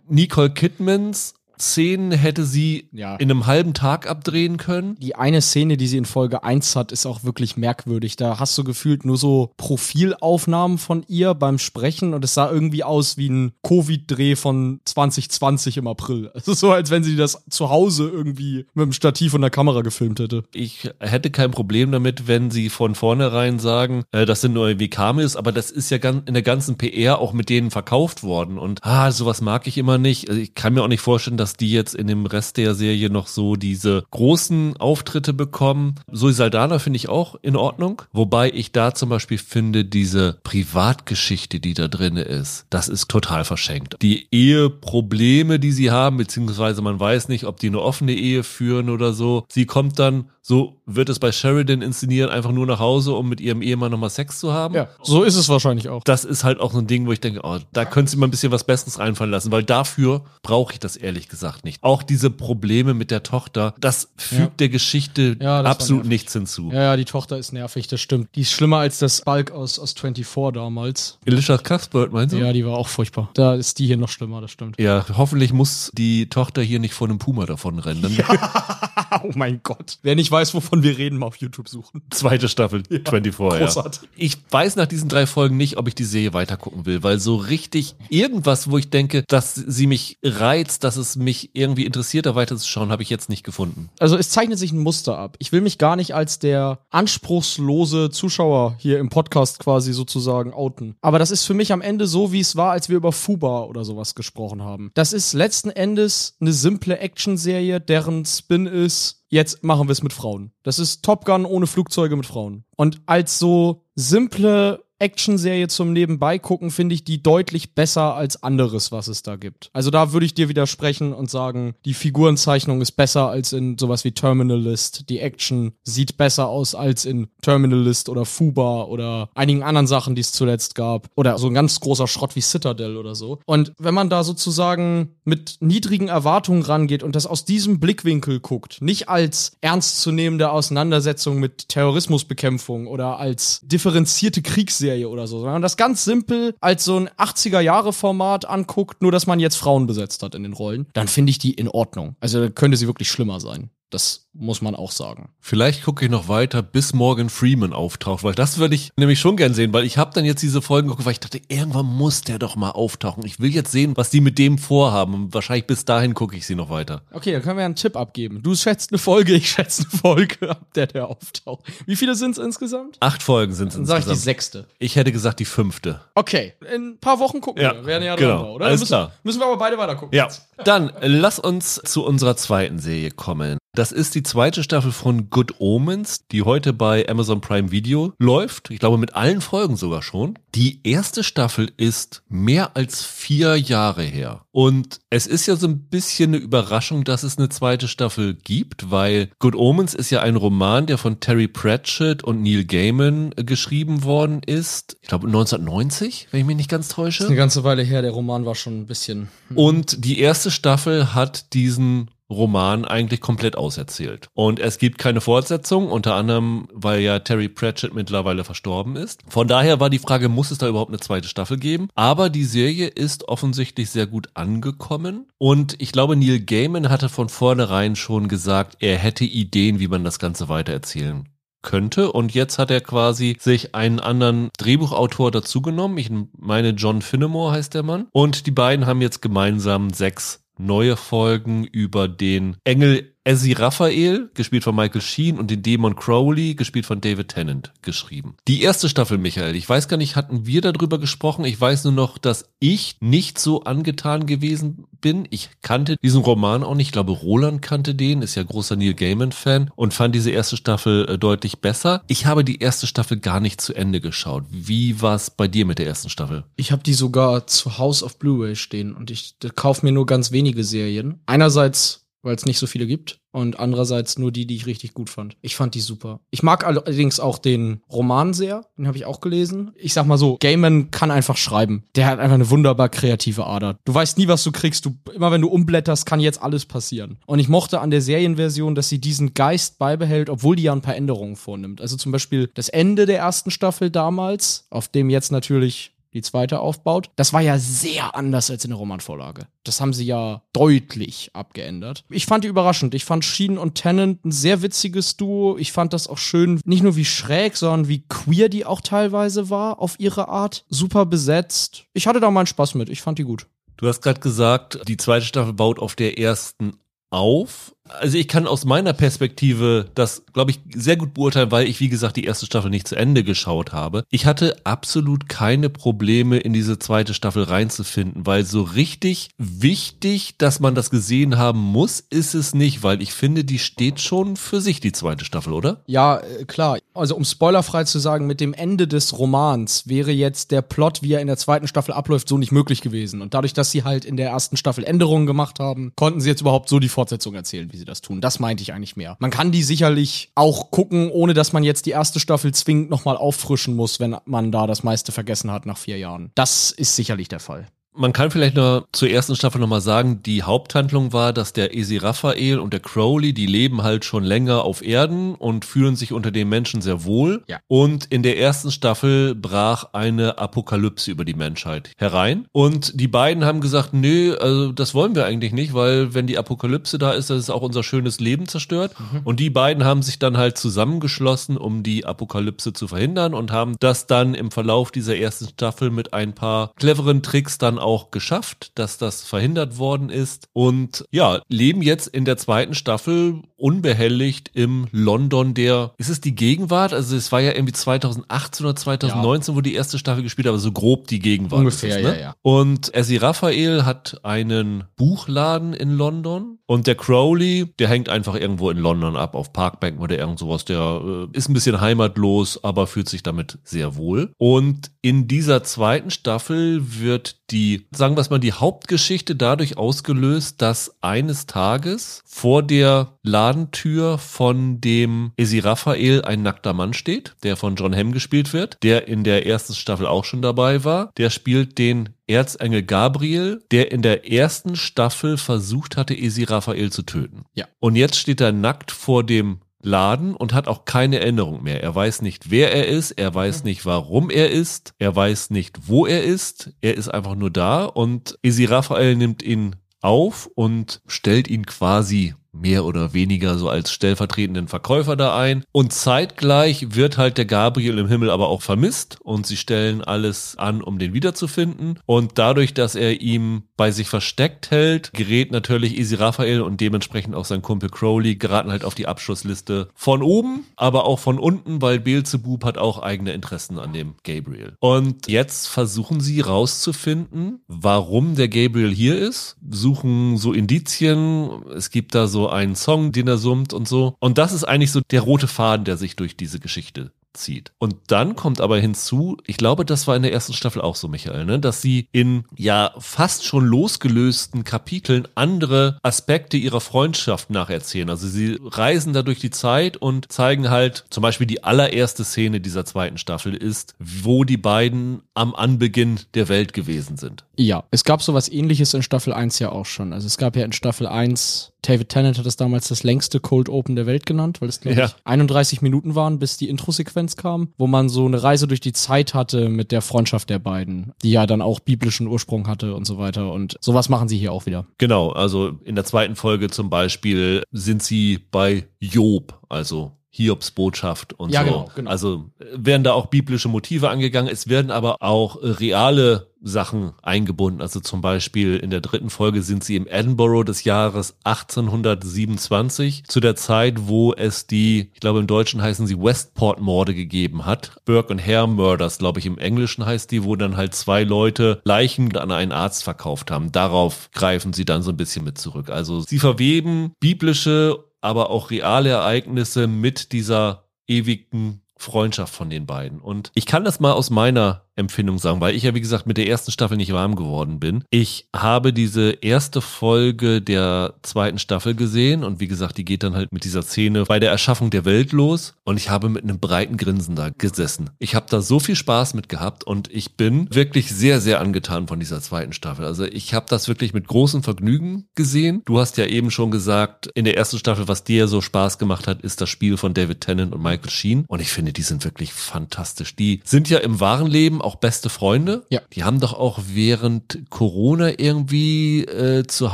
[0.07, 3.15] Nicole Kidmans Szenen hätte sie Ja.
[3.15, 4.95] in einem halben Tag abdrehen können.
[4.99, 8.15] Die eine Szene, die sie in Folge 1 hat, ist auch wirklich merkwürdig.
[8.15, 12.83] Da hast du gefühlt nur so Profilaufnahmen von ihr beim Sprechen und es sah irgendwie
[12.83, 16.31] aus wie ein Covid-Dreh von 2020 im April.
[16.43, 19.49] Es ist so, als wenn sie das zu Hause irgendwie mit dem Stativ und der
[19.49, 20.43] Kamera gefilmt hätte.
[20.53, 24.89] Ich hätte kein Problem damit, wenn sie von vornherein sagen, äh, das sind nur irgendwie
[24.89, 28.57] Cameos, aber das ist ja in der ganzen PR auch mit denen verkauft worden.
[28.57, 30.29] Und ah, sowas mag ich immer nicht.
[30.29, 33.09] Also ich kann mir auch nicht vorstellen, dass die jetzt in dem Rest der Serie
[33.09, 35.95] noch so diese großen Auftritte bekommen.
[36.11, 38.01] Zoe Saldana finde ich auch in Ordnung.
[38.11, 43.45] Wobei ich da zum Beispiel finde, diese Privatgeschichte, die da drin ist, das ist total
[43.45, 43.97] verschenkt.
[44.01, 48.89] Die Eheprobleme, die sie haben, beziehungsweise man weiß nicht, ob die eine offene Ehe führen
[48.89, 49.45] oder so.
[49.49, 53.39] Sie kommt dann, so wird es bei Sheridan inszeniert, einfach nur nach Hause, um mit
[53.41, 54.75] ihrem Ehemann nochmal Sex zu haben.
[54.75, 56.03] Ja, so ist es wahrscheinlich auch.
[56.03, 58.27] Das ist halt auch so ein Ding, wo ich denke, oh, da könnte sie mal
[58.27, 61.81] ein bisschen was Besseres einfallen lassen, weil dafür brauche ich das ehrlich gesagt nicht.
[61.83, 64.51] Auch diese Probleme mit der Tochter, das fügt Ja.
[64.59, 66.69] der Geschichte Ja, absolut nichts hinzu.
[66.71, 68.29] Ja, ja, die Tochter ist nervig, das stimmt.
[68.35, 71.17] Die ist schlimmer als das Balk aus, aus 24 damals.
[71.25, 72.39] Elisha Cuthbert, meinst du?
[72.39, 73.29] Ja, die war auch furchtbar.
[73.33, 74.79] Da ist die hier noch schlimmer, das stimmt.
[74.79, 78.17] Ja, hoffentlich muss die Tochter hier nicht vor einem Puma davon rennen.
[79.23, 79.99] Oh mein Gott.
[80.01, 82.01] Wer nicht weiß, wovon wir reden, mal auf YouTube suchen.
[82.09, 83.65] Zweite Staffel 24, ja.
[83.65, 84.09] großartig.
[84.15, 87.35] Ich weiß nach diesen drei Folgen nicht, ob ich die Serie weitergucken will, weil so
[87.35, 92.35] richtig irgendwas, wo ich denke, dass sie mich reizt, dass es mich irgendwie interessiert, da
[92.35, 93.89] weiterzuschauen, habe ich jetzt nicht gefunden.
[93.99, 95.35] Also es zeichnet sich ein Muster ab.
[95.39, 100.95] Ich will mich gar nicht als der anspruchslose Zuschauer hier im Podcast quasi sozusagen outen.
[101.01, 103.63] Aber das ist für mich am Ende so, wie es war, als wir über Fuba
[103.63, 104.91] oder sowas gesprochen haben.
[104.93, 110.13] Das ist letzten Endes eine simple Actionserie, deren Spin ist, jetzt machen wir es mit
[110.13, 110.51] Frauen.
[110.63, 112.65] Das ist Top Gun ohne Flugzeuge mit Frauen.
[112.75, 118.93] Und als so simple Actionserie zum Nebenbei gucken, finde ich die deutlich besser als anderes,
[118.93, 119.69] was es da gibt.
[119.73, 124.05] Also da würde ich dir widersprechen und sagen, die Figurenzeichnung ist besser als in sowas
[124.05, 125.09] wie Terminalist.
[125.09, 130.21] Die Action sieht besser aus als in Terminalist oder Fuba oder einigen anderen Sachen, die
[130.21, 131.09] es zuletzt gab.
[131.15, 133.39] Oder so ein ganz großer Schrott wie Citadel oder so.
[133.45, 138.77] Und wenn man da sozusagen mit niedrigen Erwartungen rangeht und das aus diesem Blickwinkel guckt,
[138.81, 146.03] nicht als ernstzunehmende Auseinandersetzung mit Terrorismusbekämpfung oder als differenzierte Kriegsserie oder so, sondern das ganz
[146.05, 150.53] simpel als so ein 80er-Jahre-Format anguckt, nur dass man jetzt Frauen besetzt hat in den
[150.53, 152.15] Rollen, dann finde ich die in Ordnung.
[152.19, 153.69] Also könnte sie wirklich schlimmer sein.
[153.93, 155.29] Das muss man auch sagen.
[155.39, 159.37] Vielleicht gucke ich noch weiter, bis Morgan Freeman auftaucht, weil das würde ich nämlich schon
[159.37, 162.21] gern sehen, weil ich habe dann jetzt diese Folgen geguckt, weil ich dachte, irgendwann muss
[162.21, 163.23] der doch mal auftauchen.
[163.23, 166.47] Ich will jetzt sehen, was die mit dem vorhaben und wahrscheinlich bis dahin gucke ich
[166.47, 167.03] sie noch weiter.
[167.11, 168.41] Okay, dann können wir einen Tipp abgeben.
[168.41, 171.63] Du schätzt eine Folge, ich schätze eine Folge, ab der der auftaucht.
[171.85, 172.97] Wie viele sind es insgesamt?
[172.99, 174.25] Acht Folgen sind es Dann sage ich die insgesamt.
[174.25, 174.67] sechste.
[174.79, 176.01] Ich hätte gesagt die fünfte.
[176.15, 177.85] Okay, in ein paar Wochen gucken Ja, wir.
[177.85, 178.37] Werden ja genau.
[178.41, 178.65] dran, oder?
[178.65, 179.11] Alles müssen, klar.
[179.21, 180.17] Müssen wir aber beide weiter gucken.
[180.17, 180.29] Ja,
[180.65, 183.59] dann lass uns zu unserer zweiten Serie kommen.
[183.75, 188.69] Das ist die zweite Staffel von Good Omens, die heute bei Amazon Prime Video läuft.
[188.69, 190.37] Ich glaube mit allen Folgen sogar schon.
[190.55, 194.45] Die erste Staffel ist mehr als vier Jahre her.
[194.51, 198.91] Und es ist ja so ein bisschen eine Überraschung, dass es eine zweite Staffel gibt,
[198.91, 203.43] weil Good Omens ist ja ein Roman, der von Terry Pratchett und Neil Gaiman äh,
[203.43, 204.97] geschrieben worden ist.
[205.01, 207.23] Ich glaube 1990, wenn ich mich nicht ganz täusche.
[207.23, 209.29] Ist eine ganze Weile her, der Roman war schon ein bisschen.
[209.55, 214.27] Und die erste Staffel hat diesen Roman eigentlich komplett auserzählt.
[214.33, 219.21] Und es gibt keine Fortsetzung, unter anderem, weil ja Terry Pratchett mittlerweile verstorben ist.
[219.27, 221.87] Von daher war die Frage, muss es da überhaupt eine zweite Staffel geben?
[221.95, 225.27] Aber die Serie ist offensichtlich sehr gut angekommen.
[225.37, 230.03] Und ich glaube, Neil Gaiman hatte von vornherein schon gesagt, er hätte Ideen, wie man
[230.03, 231.27] das Ganze weitererzählen
[231.63, 232.11] könnte.
[232.11, 235.97] Und jetzt hat er quasi sich einen anderen Drehbuchautor dazugenommen.
[235.97, 238.07] Ich meine, John Finnemore heißt der Mann.
[238.11, 244.65] Und die beiden haben jetzt gemeinsam sechs neue Folgen über den Engel Ezzy Raphael, gespielt
[244.65, 248.35] von Michael Sheen, und den Dämon Crowley, gespielt von David Tennant, geschrieben.
[248.49, 251.45] Die erste Staffel, Michael, ich weiß gar nicht, hatten wir darüber gesprochen?
[251.45, 255.25] Ich weiß nur noch, dass ich nicht so angetan gewesen bin.
[255.29, 256.87] Ich kannte diesen Roman auch nicht.
[256.87, 261.07] Ich glaube, Roland kannte den, ist ja großer Neil Gaiman-Fan und fand diese erste Staffel
[261.07, 262.03] äh, deutlich besser.
[262.07, 264.43] Ich habe die erste Staffel gar nicht zu Ende geschaut.
[264.49, 266.43] Wie war es bei dir mit der ersten Staffel?
[266.57, 270.31] Ich habe die sogar zu House of Blu-ray stehen und ich kaufe mir nur ganz
[270.33, 271.21] wenige Serien.
[271.25, 273.19] Einerseits weil es nicht so viele gibt.
[273.31, 275.37] Und andererseits nur die, die ich richtig gut fand.
[275.41, 276.19] Ich fand die super.
[276.29, 278.65] Ich mag allerdings auch den Roman sehr.
[278.77, 279.71] Den habe ich auch gelesen.
[279.75, 281.83] Ich sag mal so, Gaiman kann einfach schreiben.
[281.95, 283.77] Der hat einfach eine wunderbar kreative Ader.
[283.85, 284.85] Du weißt nie, was du kriegst.
[284.85, 287.17] Du, immer wenn du umblätterst, kann jetzt alles passieren.
[287.25, 290.81] Und ich mochte an der Serienversion, dass sie diesen Geist beibehält, obwohl die ja ein
[290.81, 291.81] paar Änderungen vornimmt.
[291.81, 296.59] Also zum Beispiel das Ende der ersten Staffel damals, auf dem jetzt natürlich die zweite
[296.59, 297.09] aufbaut.
[297.15, 299.47] Das war ja sehr anders als in der Romanvorlage.
[299.63, 302.05] Das haben sie ja deutlich abgeändert.
[302.09, 302.93] Ich fand die überraschend.
[302.93, 305.57] Ich fand Sheen und Tennant ein sehr witziges Duo.
[305.57, 309.49] Ich fand das auch schön, nicht nur wie schräg, sondern wie queer die auch teilweise
[309.49, 310.65] war auf ihre Art.
[310.69, 311.85] Super besetzt.
[311.93, 312.89] Ich hatte da meinen Spaß mit.
[312.89, 313.47] Ich fand die gut.
[313.77, 316.77] Du hast gerade gesagt, die zweite Staffel baut auf der ersten
[317.09, 317.75] auf.
[317.89, 321.89] Also ich kann aus meiner Perspektive das, glaube ich, sehr gut beurteilen, weil ich, wie
[321.89, 324.05] gesagt, die erste Staffel nicht zu Ende geschaut habe.
[324.09, 330.61] Ich hatte absolut keine Probleme, in diese zweite Staffel reinzufinden, weil so richtig wichtig, dass
[330.61, 334.61] man das gesehen haben muss, ist es nicht, weil ich finde, die steht schon für
[334.61, 335.81] sich, die zweite Staffel, oder?
[335.85, 336.77] Ja, äh, klar.
[336.93, 341.13] Also um spoilerfrei zu sagen, mit dem Ende des Romans wäre jetzt der Plot, wie
[341.13, 343.21] er in der zweiten Staffel abläuft, so nicht möglich gewesen.
[343.21, 346.41] Und dadurch, dass sie halt in der ersten Staffel Änderungen gemacht haben, konnten sie jetzt
[346.41, 348.21] überhaupt so die Fortsetzung erzählen wie das tun.
[348.21, 349.15] Das meinte ich eigentlich mehr.
[349.19, 353.17] Man kann die sicherlich auch gucken, ohne dass man jetzt die erste Staffel zwingend nochmal
[353.17, 356.31] auffrischen muss, wenn man da das meiste vergessen hat nach vier Jahren.
[356.35, 357.67] Das ist sicherlich der Fall.
[357.95, 361.97] Man kann vielleicht noch zur ersten Staffel nochmal sagen, die Haupthandlung war, dass der Esi
[361.97, 366.31] Raphael und der Crowley, die leben halt schon länger auf Erden und fühlen sich unter
[366.31, 367.43] den Menschen sehr wohl.
[367.47, 367.59] Ja.
[367.67, 372.47] Und in der ersten Staffel brach eine Apokalypse über die Menschheit herein.
[372.51, 376.37] Und die beiden haben gesagt, nö, also das wollen wir eigentlich nicht, weil wenn die
[376.37, 378.95] Apokalypse da ist, das ist auch unser schönes Leben zerstört.
[378.99, 379.21] Mhm.
[379.23, 383.75] Und die beiden haben sich dann halt zusammengeschlossen, um die Apokalypse zu verhindern und haben
[383.79, 388.71] das dann im Verlauf dieser ersten Staffel mit ein paar cleveren Tricks dann auch geschafft,
[388.75, 390.47] dass das verhindert worden ist.
[390.53, 396.35] Und ja, leben jetzt in der zweiten Staffel unbehelligt im London der, ist es die
[396.35, 396.93] Gegenwart?
[396.93, 399.57] Also es war ja irgendwie 2018 oder 2019, ja.
[399.57, 401.59] wo die erste Staffel gespielt, aber so grob die Gegenwart.
[401.59, 402.09] Ungefähr, es, ne?
[402.09, 402.35] ja, ja.
[402.41, 408.69] Und Essie Raphael hat einen Buchladen in London und der Crowley, der hängt einfach irgendwo
[408.69, 410.65] in London ab, auf Parkbank oder irgend sowas.
[410.65, 414.31] Der äh, ist ein bisschen heimatlos, aber fühlt sich damit sehr wohl.
[414.37, 420.61] Und in dieser zweiten Staffel wird die, sagen wir es mal, die Hauptgeschichte dadurch ausgelöst,
[420.61, 423.13] dass eines Tages vor der
[423.53, 428.77] Ladentür von dem Esi Raphael ein nackter Mann steht, der von John Hamm gespielt wird,
[428.81, 431.11] der in der ersten Staffel auch schon dabei war.
[431.17, 437.03] Der spielt den Erzengel Gabriel, der in der ersten Staffel versucht hatte, Esi Raphael zu
[437.03, 437.43] töten.
[437.53, 437.65] Ja.
[437.79, 441.83] Und jetzt steht er nackt vor dem Laden und hat auch keine Erinnerung mehr.
[441.83, 445.87] Er weiß nicht, wer er ist, er weiß nicht, warum er ist, er weiß nicht,
[445.87, 451.01] wo er ist, er ist einfach nur da und Isi Raphael nimmt ihn auf und
[451.05, 455.63] stellt ihn quasi mehr oder weniger so als stellvertretenden Verkäufer da ein.
[455.71, 460.55] Und zeitgleich wird halt der Gabriel im Himmel aber auch vermisst und sie stellen alles
[460.57, 461.99] an, um den wiederzufinden.
[462.05, 467.35] Und dadurch, dass er ihm bei sich versteckt hält, gerät natürlich Easy Raphael und dementsprechend
[467.35, 471.81] auch sein Kumpel Crowley geraten halt auf die Abschlussliste von oben, aber auch von unten,
[471.81, 474.75] weil Beelzebub hat auch eigene Interessen an dem Gabriel.
[474.79, 481.49] Und jetzt versuchen sie rauszufinden, warum der Gabriel hier ist, suchen so Indizien.
[481.75, 484.15] Es gibt da so einen Song, den er summt und so.
[484.19, 487.71] Und das ist eigentlich so der rote Faden, der sich durch diese Geschichte zieht.
[487.79, 491.07] Und dann kommt aber hinzu, ich glaube, das war in der ersten Staffel auch so,
[491.07, 498.09] Michael, ne, dass sie in ja fast schon losgelösten Kapiteln andere Aspekte ihrer Freundschaft nacherzählen.
[498.09, 502.61] Also sie reisen da durch die Zeit und zeigen halt, zum Beispiel die allererste Szene
[502.61, 507.43] dieser zweiten Staffel ist, wo die beiden am Anbeginn der Welt gewesen sind.
[507.55, 510.13] Ja, es gab sowas ähnliches in Staffel 1 ja auch schon.
[510.13, 513.69] Also es gab ja in Staffel 1 David Tennant hat es damals das längste Cold
[513.69, 515.05] Open der Welt genannt, weil es, glaube ja.
[515.05, 518.93] ich, 31 Minuten waren, bis die Intro-Sequenz kam, wo man so eine Reise durch die
[518.93, 523.05] Zeit hatte mit der Freundschaft der beiden, die ja dann auch biblischen Ursprung hatte und
[523.05, 523.51] so weiter.
[523.51, 524.85] Und sowas machen sie hier auch wieder.
[524.97, 531.33] Genau, also in der zweiten Folge zum Beispiel sind sie bei Job, also Hiobs Botschaft
[531.33, 531.65] und Ja, so.
[531.65, 532.09] genau, genau.
[532.09, 534.51] Also werden da auch biblische Motive angegangen.
[534.51, 537.81] Es werden aber auch äh, reale Sachen eingebunden.
[537.81, 543.39] Also zum Beispiel in der dritten Folge sind sie im Edinburgh des Jahres 1827, zu
[543.39, 547.97] der Zeit, wo es die, ich glaube im Deutschen heißen sie Westport-Morde gegeben hat.
[548.05, 551.81] Burke und Hare Murders, glaube ich im Englischen heißt die, wo dann halt zwei Leute
[551.83, 553.71] Leichen an einen Arzt verkauft haben.
[553.71, 555.89] Darauf greifen sie dann so ein bisschen mit zurück.
[555.89, 563.19] Also sie verweben biblische, aber auch reale Ereignisse mit dieser ewigen Freundschaft von den beiden.
[563.19, 566.37] Und ich kann das mal aus meiner Empfindung sagen, weil ich ja, wie gesagt, mit
[566.37, 568.03] der ersten Staffel nicht warm geworden bin.
[568.09, 573.35] Ich habe diese erste Folge der zweiten Staffel gesehen und wie gesagt, die geht dann
[573.35, 576.59] halt mit dieser Szene bei der Erschaffung der Welt los und ich habe mit einem
[576.59, 578.11] breiten Grinsen da gesessen.
[578.19, 582.07] Ich habe da so viel Spaß mit gehabt und ich bin wirklich sehr, sehr angetan
[582.07, 583.05] von dieser zweiten Staffel.
[583.05, 585.81] Also ich habe das wirklich mit großem Vergnügen gesehen.
[585.85, 589.27] Du hast ja eben schon gesagt, in der ersten Staffel, was dir so Spaß gemacht
[589.27, 592.23] hat, ist das Spiel von David Tennant und Michael Sheen und ich finde, die sind
[592.23, 593.35] wirklich fantastisch.
[593.35, 595.83] Die sind ja im wahren Leben auch beste Freunde.
[595.89, 596.01] Ja.
[596.13, 599.93] Die haben doch auch während Corona irgendwie äh, zu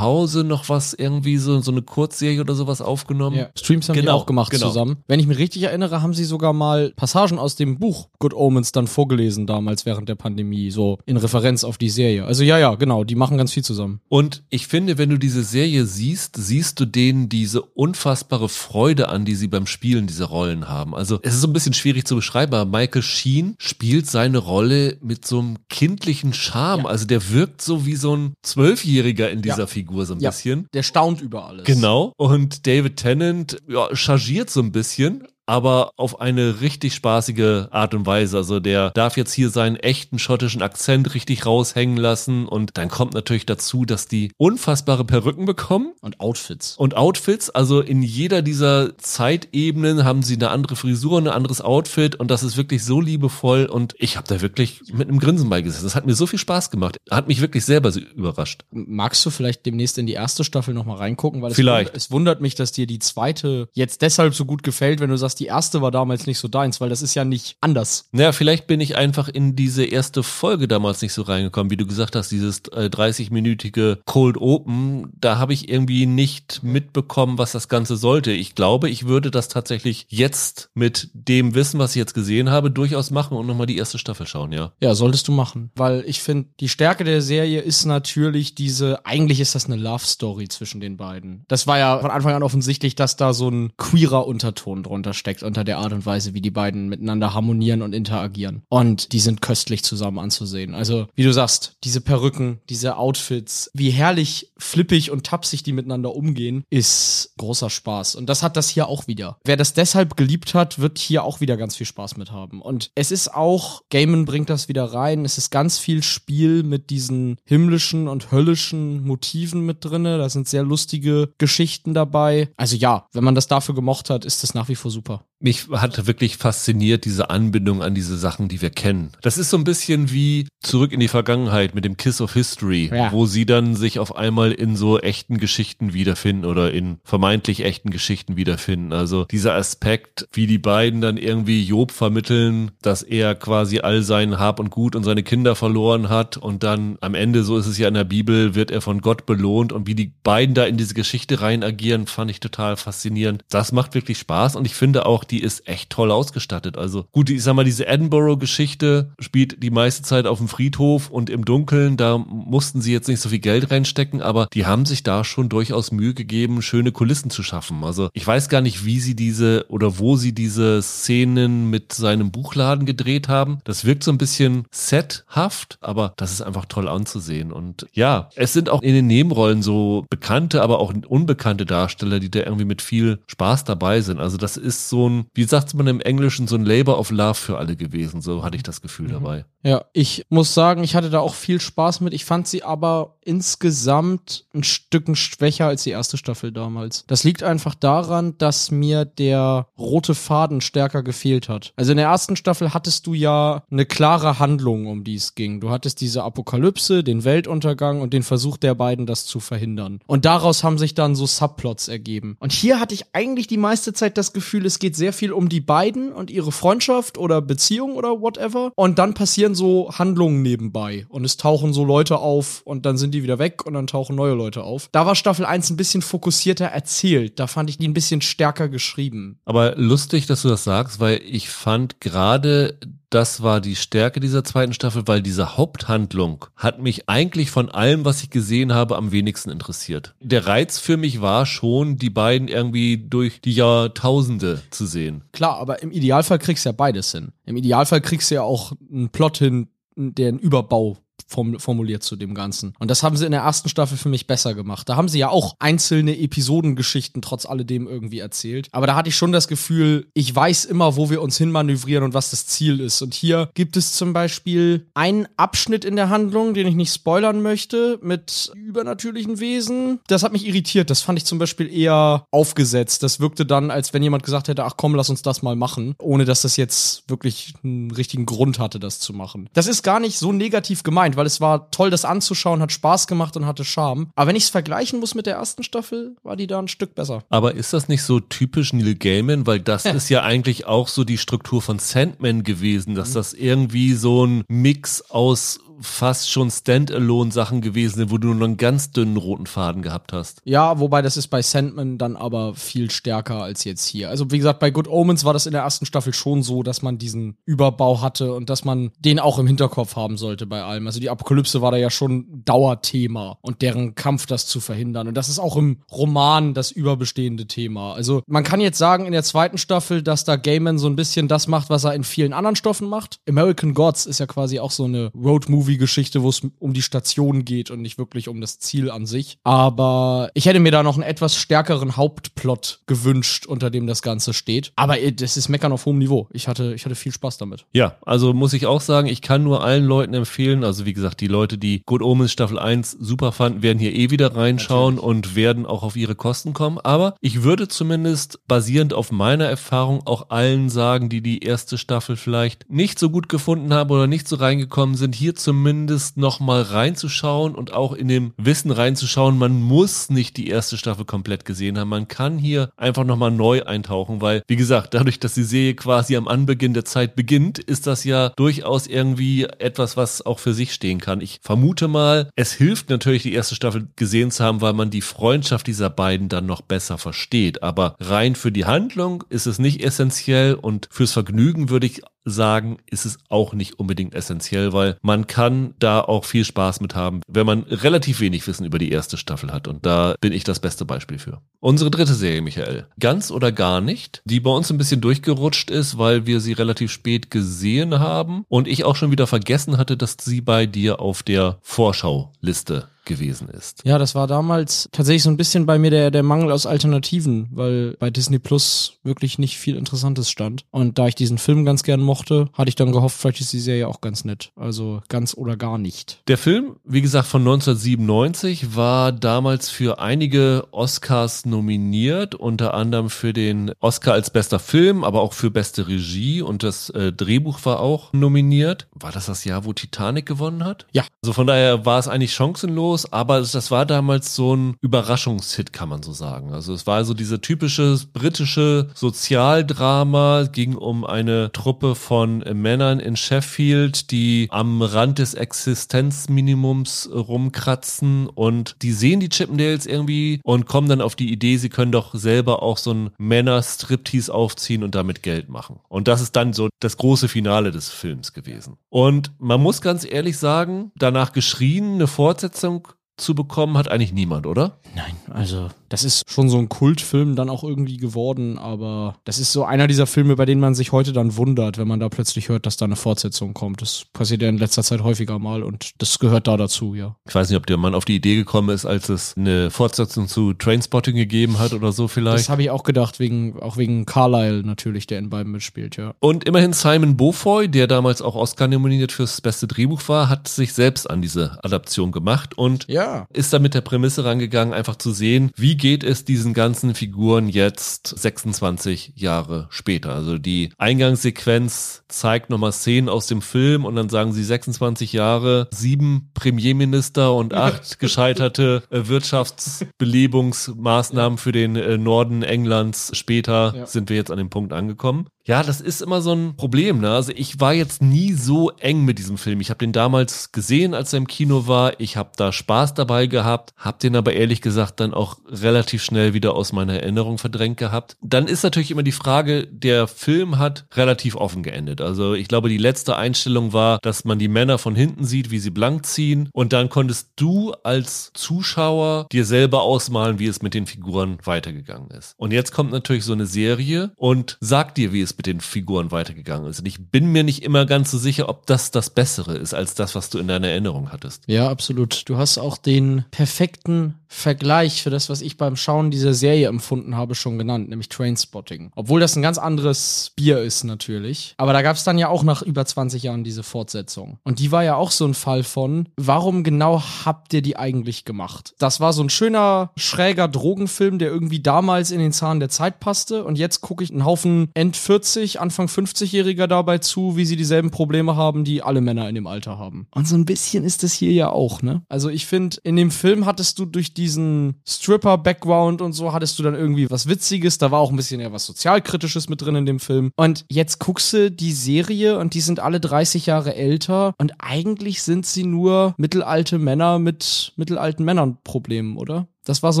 [0.00, 3.36] Hause noch was, irgendwie so, so eine Kurzserie oder sowas aufgenommen.
[3.36, 3.48] Ja.
[3.56, 4.68] Streams haben die Genau, auch gemacht genau.
[4.68, 4.98] zusammen.
[5.08, 8.72] Wenn ich mich richtig erinnere, haben sie sogar mal Passagen aus dem Buch Good Omens
[8.72, 12.24] dann vorgelesen damals während der Pandemie, so in Referenz auf die Serie.
[12.24, 14.00] Also ja, ja, genau, die machen ganz viel zusammen.
[14.08, 19.24] Und ich finde, wenn du diese Serie siehst, siehst du denen diese unfassbare Freude an,
[19.24, 20.94] die sie beim Spielen dieser Rollen haben.
[20.94, 24.79] Also es ist so ein bisschen schwierig zu beschreiben, aber Michael Sheen spielt seine Rolle
[25.00, 26.82] mit so einem kindlichen Charme.
[26.84, 26.88] Ja.
[26.88, 29.66] Also der wirkt so wie so ein Zwölfjähriger in dieser Ja.
[29.66, 30.30] Figur so ein Ja.
[30.30, 30.66] bisschen.
[30.74, 31.64] Der staunt über alles.
[31.64, 32.12] Genau.
[32.16, 35.26] Und David Tennant ja, chargiert so ein bisschen.
[35.50, 38.36] Aber auf eine richtig spaßige Art und Weise.
[38.36, 42.46] Also der darf jetzt hier seinen echten schottischen Akzent richtig raushängen lassen.
[42.46, 46.76] Und dann kommt natürlich dazu, dass die unfassbare Perücken bekommen Und Outfits.
[46.76, 47.50] und Outfits.
[47.50, 52.42] Also in jeder dieser Zeitebenen haben sie eine andere Frisur, ein anderes Outfit und das
[52.42, 55.84] ist wirklich so liebevoll und ich habe da wirklich mit einem Grinsen beigesessen.
[55.84, 56.96] Das hat mir so viel Spaß gemacht.
[57.10, 58.62] Hat mich wirklich selber überrascht.
[58.70, 61.42] Magst du vielleicht demnächst in die erste Staffel nochmal reingucken?
[61.42, 61.90] Weil es Vielleicht.
[61.92, 65.16] wund- Es wundert mich, dass dir die zweite jetzt deshalb so gut gefällt, wenn du
[65.16, 68.08] sagst, die erste war damals nicht so deins, weil das ist ja nicht anders.
[68.12, 71.86] Naja, vielleicht bin ich einfach in diese erste Folge damals nicht so reingekommen, wie du
[71.86, 77.68] gesagt hast, dieses äh, 30-minütige Cold Open, da habe ich irgendwie nicht mitbekommen, was das
[77.68, 78.32] Ganze sollte.
[78.32, 82.70] Ich glaube, ich würde das tatsächlich jetzt mit dem Wissen, was ich jetzt gesehen habe,
[82.70, 84.72] durchaus machen und nochmal die erste Staffel schauen, ja.
[84.80, 85.70] Ja, solltest du machen.
[85.74, 90.04] Weil ich finde, die Stärke der Serie ist natürlich diese, eigentlich ist das eine Love
[90.04, 91.44] Story zwischen den beiden.
[91.48, 95.44] Das war ja von Anfang an offensichtlich, dass da so ein queerer Unterton drunter steckt,
[95.44, 98.62] unter der Art und Weise, wie die beiden miteinander harmonieren und interagieren.
[98.68, 100.74] Und die sind köstlich zusammen anzusehen.
[100.74, 106.14] Also, wie du sagst, diese Perücken, diese Outfits, wie herrlich flippig und tapsig die miteinander
[106.14, 108.16] umgehen, ist großer Spaß.
[108.16, 109.38] Und das hat das hier auch wieder.
[109.44, 112.60] Wer das deshalb geliebt hat, wird hier auch wieder ganz viel Spaß mit haben.
[112.60, 116.90] Und es ist auch, Gaiman bringt das wieder rein, es ist ganz viel Spiel mit
[116.90, 120.18] diesen himmlischen und höllischen Motiven mit drinne.
[120.18, 122.48] Da sind sehr lustige Geschichten dabei.
[122.56, 125.09] Also ja, wenn man das dafür gemocht hat, ist das nach wie vor super.
[125.10, 125.29] Hannover.
[125.42, 129.12] Mich hat wirklich fasziniert diese Anbindung an diese Sachen, die wir kennen.
[129.22, 132.90] Das ist so ein bisschen wie zurück in die Vergangenheit mit dem Kiss of History,
[132.92, 133.10] Ja.
[133.10, 137.88] wo sie dann sich auf einmal in so echten Geschichten wiederfinden oder in vermeintlich echten
[137.90, 138.92] Geschichten wiederfinden.
[138.92, 144.38] Also dieser Aspekt, wie die beiden dann irgendwie Job vermitteln, dass er quasi all sein
[144.38, 147.78] Hab und Gut und seine Kinder verloren hat und dann am Ende, so ist es
[147.78, 150.76] ja in der Bibel, wird er von Gott belohnt und wie die beiden da in
[150.76, 153.42] diese Geschichte rein agieren, fand ich total faszinierend.
[153.48, 156.76] Das macht wirklich Spaß und ich finde auch, die ist echt toll ausgestattet.
[156.76, 161.30] Also gut, ich sag mal, diese Edinburgh-Geschichte spielt die meiste Zeit auf dem Friedhof und
[161.30, 165.02] im Dunkeln, da mussten sie jetzt nicht so viel Geld reinstecken, aber die haben sich
[165.02, 167.84] da schon durchaus Mühe gegeben, schöne Kulissen zu schaffen.
[167.84, 172.30] Also ich weiß gar nicht, wie sie diese oder wo sie diese Szenen mit seinem
[172.30, 173.58] Buchladen gedreht haben.
[173.64, 177.52] Das wirkt so ein bisschen sethaft, aber das ist einfach toll anzusehen.
[177.52, 182.30] Und ja, es sind auch in den Nebenrollen so bekannte, aber auch unbekannte Darsteller, die
[182.30, 184.18] da irgendwie mit viel Spaß dabei sind.
[184.20, 187.34] Also das ist so ein, wie sagt man im Englischen, so ein Labor of Love
[187.34, 188.20] für alle gewesen.
[188.20, 189.44] So hatte ich das Gefühl dabei.
[189.62, 192.14] Ja, ich muss sagen, ich hatte da auch viel Spaß mit.
[192.14, 197.04] Ich fand sie aber insgesamt ein Stücken schwächer als die erste Staffel damals.
[197.06, 201.72] Das liegt einfach daran, dass mir der rote Faden stärker gefehlt hat.
[201.76, 205.60] Also in der ersten Staffel hattest du ja eine klare Handlung, um die es ging.
[205.60, 210.00] Du hattest diese Apokalypse, den Weltuntergang und den Versuch der beiden, das zu verhindern.
[210.06, 212.36] Und daraus haben sich dann so Subplots ergeben.
[212.40, 215.48] Und hier hatte ich eigentlich die meiste Zeit das Gefühl, es geht sehr viel um
[215.48, 218.72] die beiden und ihre Freundschaft oder Beziehung oder whatever.
[218.74, 221.06] Und dann passieren so Handlungen nebenbei.
[221.08, 223.88] Und es tauchen so Leute auf und dann sind sind die wieder weg und dann
[223.88, 224.88] tauchen neue Leute auf.
[224.92, 227.40] Da war Staffel 1 ein bisschen fokussierter erzählt.
[227.40, 229.40] Da fand ich die ein bisschen stärker geschrieben.
[229.44, 232.78] Aber lustig, dass du das sagst, weil ich fand gerade
[233.12, 238.04] das war die Stärke dieser zweiten Staffel, weil diese Haupthandlung hat mich eigentlich von allem,
[238.04, 240.14] was ich gesehen habe, am wenigsten interessiert.
[240.20, 245.24] Der Reiz für mich war schon, die beiden irgendwie durch die Jahrtausende zu sehen.
[245.32, 247.32] Klar, aber im Idealfall kriegst du ja beides hin.
[247.46, 250.98] Im Idealfall kriegst du ja auch einen Plot hin, der einen Überbau
[251.30, 252.74] formuliert zu dem Ganzen.
[252.78, 254.88] Und das haben sie in der ersten Staffel für mich besser gemacht.
[254.88, 258.68] Da haben sie ja auch einzelne Episodengeschichten trotz alledem irgendwie erzählt.
[258.72, 262.14] Aber da hatte ich schon das Gefühl, ich weiß immer, wo wir uns hinmanövrieren und
[262.14, 263.02] was das Ziel ist.
[263.02, 267.42] Und hier gibt es zum Beispiel einen Abschnitt in der Handlung, den ich nicht spoilern
[267.42, 270.00] möchte, mit übernatürlichen Wesen.
[270.06, 270.90] Das hat mich irritiert.
[270.90, 273.02] Das fand ich zum Beispiel eher aufgesetzt.
[273.02, 275.94] Das wirkte dann, als wenn jemand gesagt hätte, ach komm, lass uns das mal machen,
[275.98, 279.48] ohne dass das jetzt wirklich einen richtigen Grund hatte, das zu machen.
[279.52, 283.06] Das ist gar nicht so negativ gemeint, weil es war toll, das anzuschauen, hat Spaß
[283.06, 284.10] gemacht und hatte Charme.
[284.16, 286.94] Aber wenn ich es vergleichen muss mit der ersten Staffel, war die da ein Stück
[286.94, 287.24] besser.
[287.28, 289.46] Aber ist das nicht so typisch Neil Gaiman?
[289.46, 293.14] Weil das ist ja eigentlich auch so die Struktur von Sandman gewesen, dass mhm.
[293.14, 298.56] das irgendwie so ein Mix aus fast schon Standalone-Sachen gewesen sind, wo du nur einen
[298.56, 300.40] ganz dünnen roten Faden gehabt hast.
[300.44, 304.08] Ja, wobei das ist bei Sandman dann aber viel stärker als jetzt hier.
[304.08, 306.82] Also wie gesagt, bei Good Omens war das in der ersten Staffel schon so, dass
[306.82, 310.86] man diesen Überbau hatte und dass man den auch im Hinterkopf haben sollte bei allem.
[310.86, 315.08] Also die Apokalypse war da ja schon Dauerthema und deren Kampf, das zu verhindern.
[315.08, 317.94] Und das ist auch im Roman das überbestehende Thema.
[317.94, 321.28] Also man kann jetzt sagen in der zweiten Staffel, dass da Gaiman so ein bisschen
[321.28, 323.20] das macht, was er in vielen anderen Stoffen macht.
[323.28, 327.44] American Gods ist ja quasi auch so eine Road-Movie Movie-Geschichte, wo es um die Station
[327.44, 329.38] geht und nicht wirklich um das Ziel an sich.
[329.44, 334.34] Aber ich hätte mir da noch einen etwas stärkeren Hauptplot gewünscht, unter dem das Ganze
[334.34, 334.72] steht.
[334.74, 336.28] Aber das ist Meckern auf hohem Niveau.
[336.32, 337.66] Ich hatte, ich hatte viel Spaß damit.
[337.72, 341.20] Ja, also muss ich auch sagen, ich kann nur allen Leuten empfehlen, also wie gesagt,
[341.20, 345.16] die Leute, die Good Omens Staffel 1 super fanden, werden hier eh wieder reinschauen Natürlich.
[345.16, 346.78] und werden auch auf ihre Kosten kommen.
[346.78, 352.16] Aber ich würde zumindest basierend auf meiner Erfahrung auch allen sagen, die die erste Staffel
[352.16, 356.40] vielleicht nicht so gut gefunden haben oder nicht so reingekommen sind, hier zum zumindest noch
[356.40, 361.44] mal reinzuschauen und auch in dem Wissen reinzuschauen, man muss nicht die erste Staffel komplett
[361.44, 361.90] gesehen haben.
[361.90, 365.74] Man kann hier einfach noch mal neu eintauchen, weil, wie gesagt, dadurch, dass die Serie
[365.74, 370.54] quasi am Anbeginn der Zeit beginnt, ist das ja durchaus irgendwie etwas, was auch für
[370.54, 371.20] sich stehen kann.
[371.20, 375.02] Ich vermute mal, es hilft natürlich, die erste Staffel gesehen zu haben, weil man die
[375.02, 377.62] Freundschaft dieser beiden dann noch besser versteht.
[377.62, 382.78] Aber rein für die Handlung ist es nicht essentiell und fürs Vergnügen würde ich sagen,
[382.90, 387.20] ist es auch nicht unbedingt essentiell, weil man kann da auch viel Spaß mit haben,
[387.26, 389.68] wenn man relativ wenig Wissen über die erste Staffel hat.
[389.68, 391.40] Und da bin ich das beste Beispiel für.
[391.60, 392.86] Unsere dritte Serie, Michael.
[392.98, 396.90] Ganz oder gar nicht, die bei uns ein bisschen durchgerutscht ist, weil wir sie relativ
[396.90, 401.22] spät gesehen haben und ich auch schon wieder vergessen hatte, dass sie bei dir auf
[401.22, 403.82] der Vorschauliste gewesen ist.
[403.84, 407.48] Ja, das war damals tatsächlich so ein bisschen bei mir der, der Mangel aus Alternativen,
[407.50, 410.64] weil bei Disney Plus wirklich nicht viel Interessantes stand.
[410.70, 413.60] Und da ich diesen Film ganz gern mochte, hatte ich dann gehofft, vielleicht ist die
[413.60, 414.52] Serie auch ganz nett.
[414.56, 416.22] Also ganz oder gar nicht.
[416.28, 423.32] Der Film, wie gesagt, von 1997 war damals für einige Oscars nominiert, unter anderem für
[423.32, 427.80] den Oscar als bester Film, aber auch für beste Regie und das äh, Drehbuch war
[427.80, 428.86] auch nominiert.
[428.94, 430.86] War das das Jahr, wo Titanic gewonnen hat?
[430.92, 431.04] Ja.
[431.22, 435.72] Also von daher war es eigentlich chancenlos los, aber das war damals so ein Überraschungshit,
[435.72, 436.52] kann man so sagen.
[436.52, 443.16] Also es war also diese typische britische Sozialdrama, ging um eine Truppe von Männern in
[443.16, 450.88] Sheffield, die am Rand des Existenzminimums rumkratzen und die sehen die Chippendales irgendwie und kommen
[450.88, 455.22] dann auf die Idee, sie können doch selber auch so ein Männer-Striptease aufziehen und damit
[455.22, 455.80] Geld machen.
[455.88, 458.76] Und das ist dann so das große Finale des Films gewesen.
[458.88, 462.79] Und man muss ganz ehrlich sagen, danach geschrien, eine Fortsetzung
[463.20, 464.78] zu bekommen hat eigentlich niemand, oder?
[464.94, 469.52] Nein, also das ist schon so ein Kultfilm dann auch irgendwie geworden, aber das ist
[469.52, 472.48] so einer dieser Filme, bei denen man sich heute dann wundert, wenn man da plötzlich
[472.48, 473.82] hört, dass da eine Fortsetzung kommt.
[473.82, 477.16] Das passiert ja in letzter Zeit häufiger mal und das gehört da dazu, ja.
[477.28, 480.28] Ich weiß nicht, ob der Mann auf die Idee gekommen ist, als es eine Fortsetzung
[480.28, 482.38] zu Trainspotting gegeben hat oder so vielleicht.
[482.38, 486.14] Das habe ich auch gedacht, wegen, auch wegen Carlyle natürlich, der in beiden mitspielt, ja.
[486.20, 490.72] Und immerhin Simon Beaufoy, der damals auch Oscar nominiert fürs beste Drehbuch war, hat sich
[490.72, 495.10] selbst an diese Adaption gemacht und ja ist da mit der Prämisse rangegangen, einfach zu
[495.12, 500.14] sehen, wie geht es diesen ganzen Figuren jetzt 26 Jahre später.
[500.14, 505.66] Also die Eingangssequenz zeigt nochmal Szenen aus dem Film und dann sagen sie 26 Jahre,
[505.72, 513.16] sieben Premierminister und acht gescheiterte äh, Wirtschaftsbelebungsmaßnahmen für den äh, Norden Englands.
[513.16, 513.86] Später ja.
[513.86, 515.28] sind wir jetzt an dem Punkt angekommen.
[515.50, 517.00] Ja, das ist immer so ein Problem.
[517.00, 517.10] Ne?
[517.10, 519.60] Also ich war jetzt nie so eng mit diesem Film.
[519.60, 521.98] Ich habe den damals gesehen, als er im Kino war.
[521.98, 526.34] Ich habe da Spaß dabei gehabt, habe den aber ehrlich gesagt dann auch relativ schnell
[526.34, 528.16] wieder aus meiner Erinnerung verdrängt gehabt.
[528.22, 532.00] Dann ist natürlich immer die Frage, der Film hat relativ offen geendet.
[532.00, 535.58] Also ich glaube, die letzte Einstellung war, dass man die Männer von hinten sieht, wie
[535.58, 536.48] sie blank ziehen.
[536.52, 542.10] Und dann konntest du als Zuschauer dir selber ausmalen, wie es mit den Figuren weitergegangen
[542.12, 542.34] ist.
[542.36, 546.10] Und jetzt kommt natürlich so eine Serie und sagt dir, wie es mit den Figuren
[546.10, 546.80] weitergegangen ist.
[546.80, 549.94] Und ich bin mir nicht immer ganz so sicher, ob das das Bessere ist als
[549.94, 551.44] das, was du in deiner Erinnerung hattest.
[551.46, 552.28] Ja, absolut.
[552.28, 557.16] Du hast auch den perfekten Vergleich für das, was ich beim Schauen dieser Serie empfunden
[557.16, 558.92] habe, schon genannt, nämlich Trainspotting.
[558.94, 561.54] Obwohl das ein ganz anderes Bier ist natürlich.
[561.56, 564.38] Aber da gab es dann ja auch nach über 20 Jahren diese Fortsetzung.
[564.44, 568.24] Und die war ja auch so ein Fall von, warum genau habt ihr die eigentlich
[568.24, 568.72] gemacht?
[568.78, 573.00] Das war so ein schöner, schräger Drogenfilm, der irgendwie damals in den Zahn der Zeit
[573.00, 573.44] passte.
[573.44, 577.90] Und jetzt gucke ich einen Haufen End 40, Anfang 50-Jähriger dabei zu, wie sie dieselben
[577.90, 580.06] Probleme haben, die alle Männer in dem Alter haben.
[580.12, 582.02] Und so ein bisschen ist es hier ja auch, ne?
[582.08, 586.58] Also ich finde, in dem Film hattest du durch die diesen Stripper-Background und so hattest
[586.58, 587.78] du dann irgendwie was Witziges.
[587.78, 590.30] Da war auch ein bisschen ja was Sozialkritisches mit drin in dem Film.
[590.36, 595.22] Und jetzt guckst du die Serie und die sind alle 30 Jahre älter und eigentlich
[595.22, 599.48] sind sie nur mittelalte Männer mit mittelalten Männern-Problemen, oder?
[599.64, 600.00] Das war so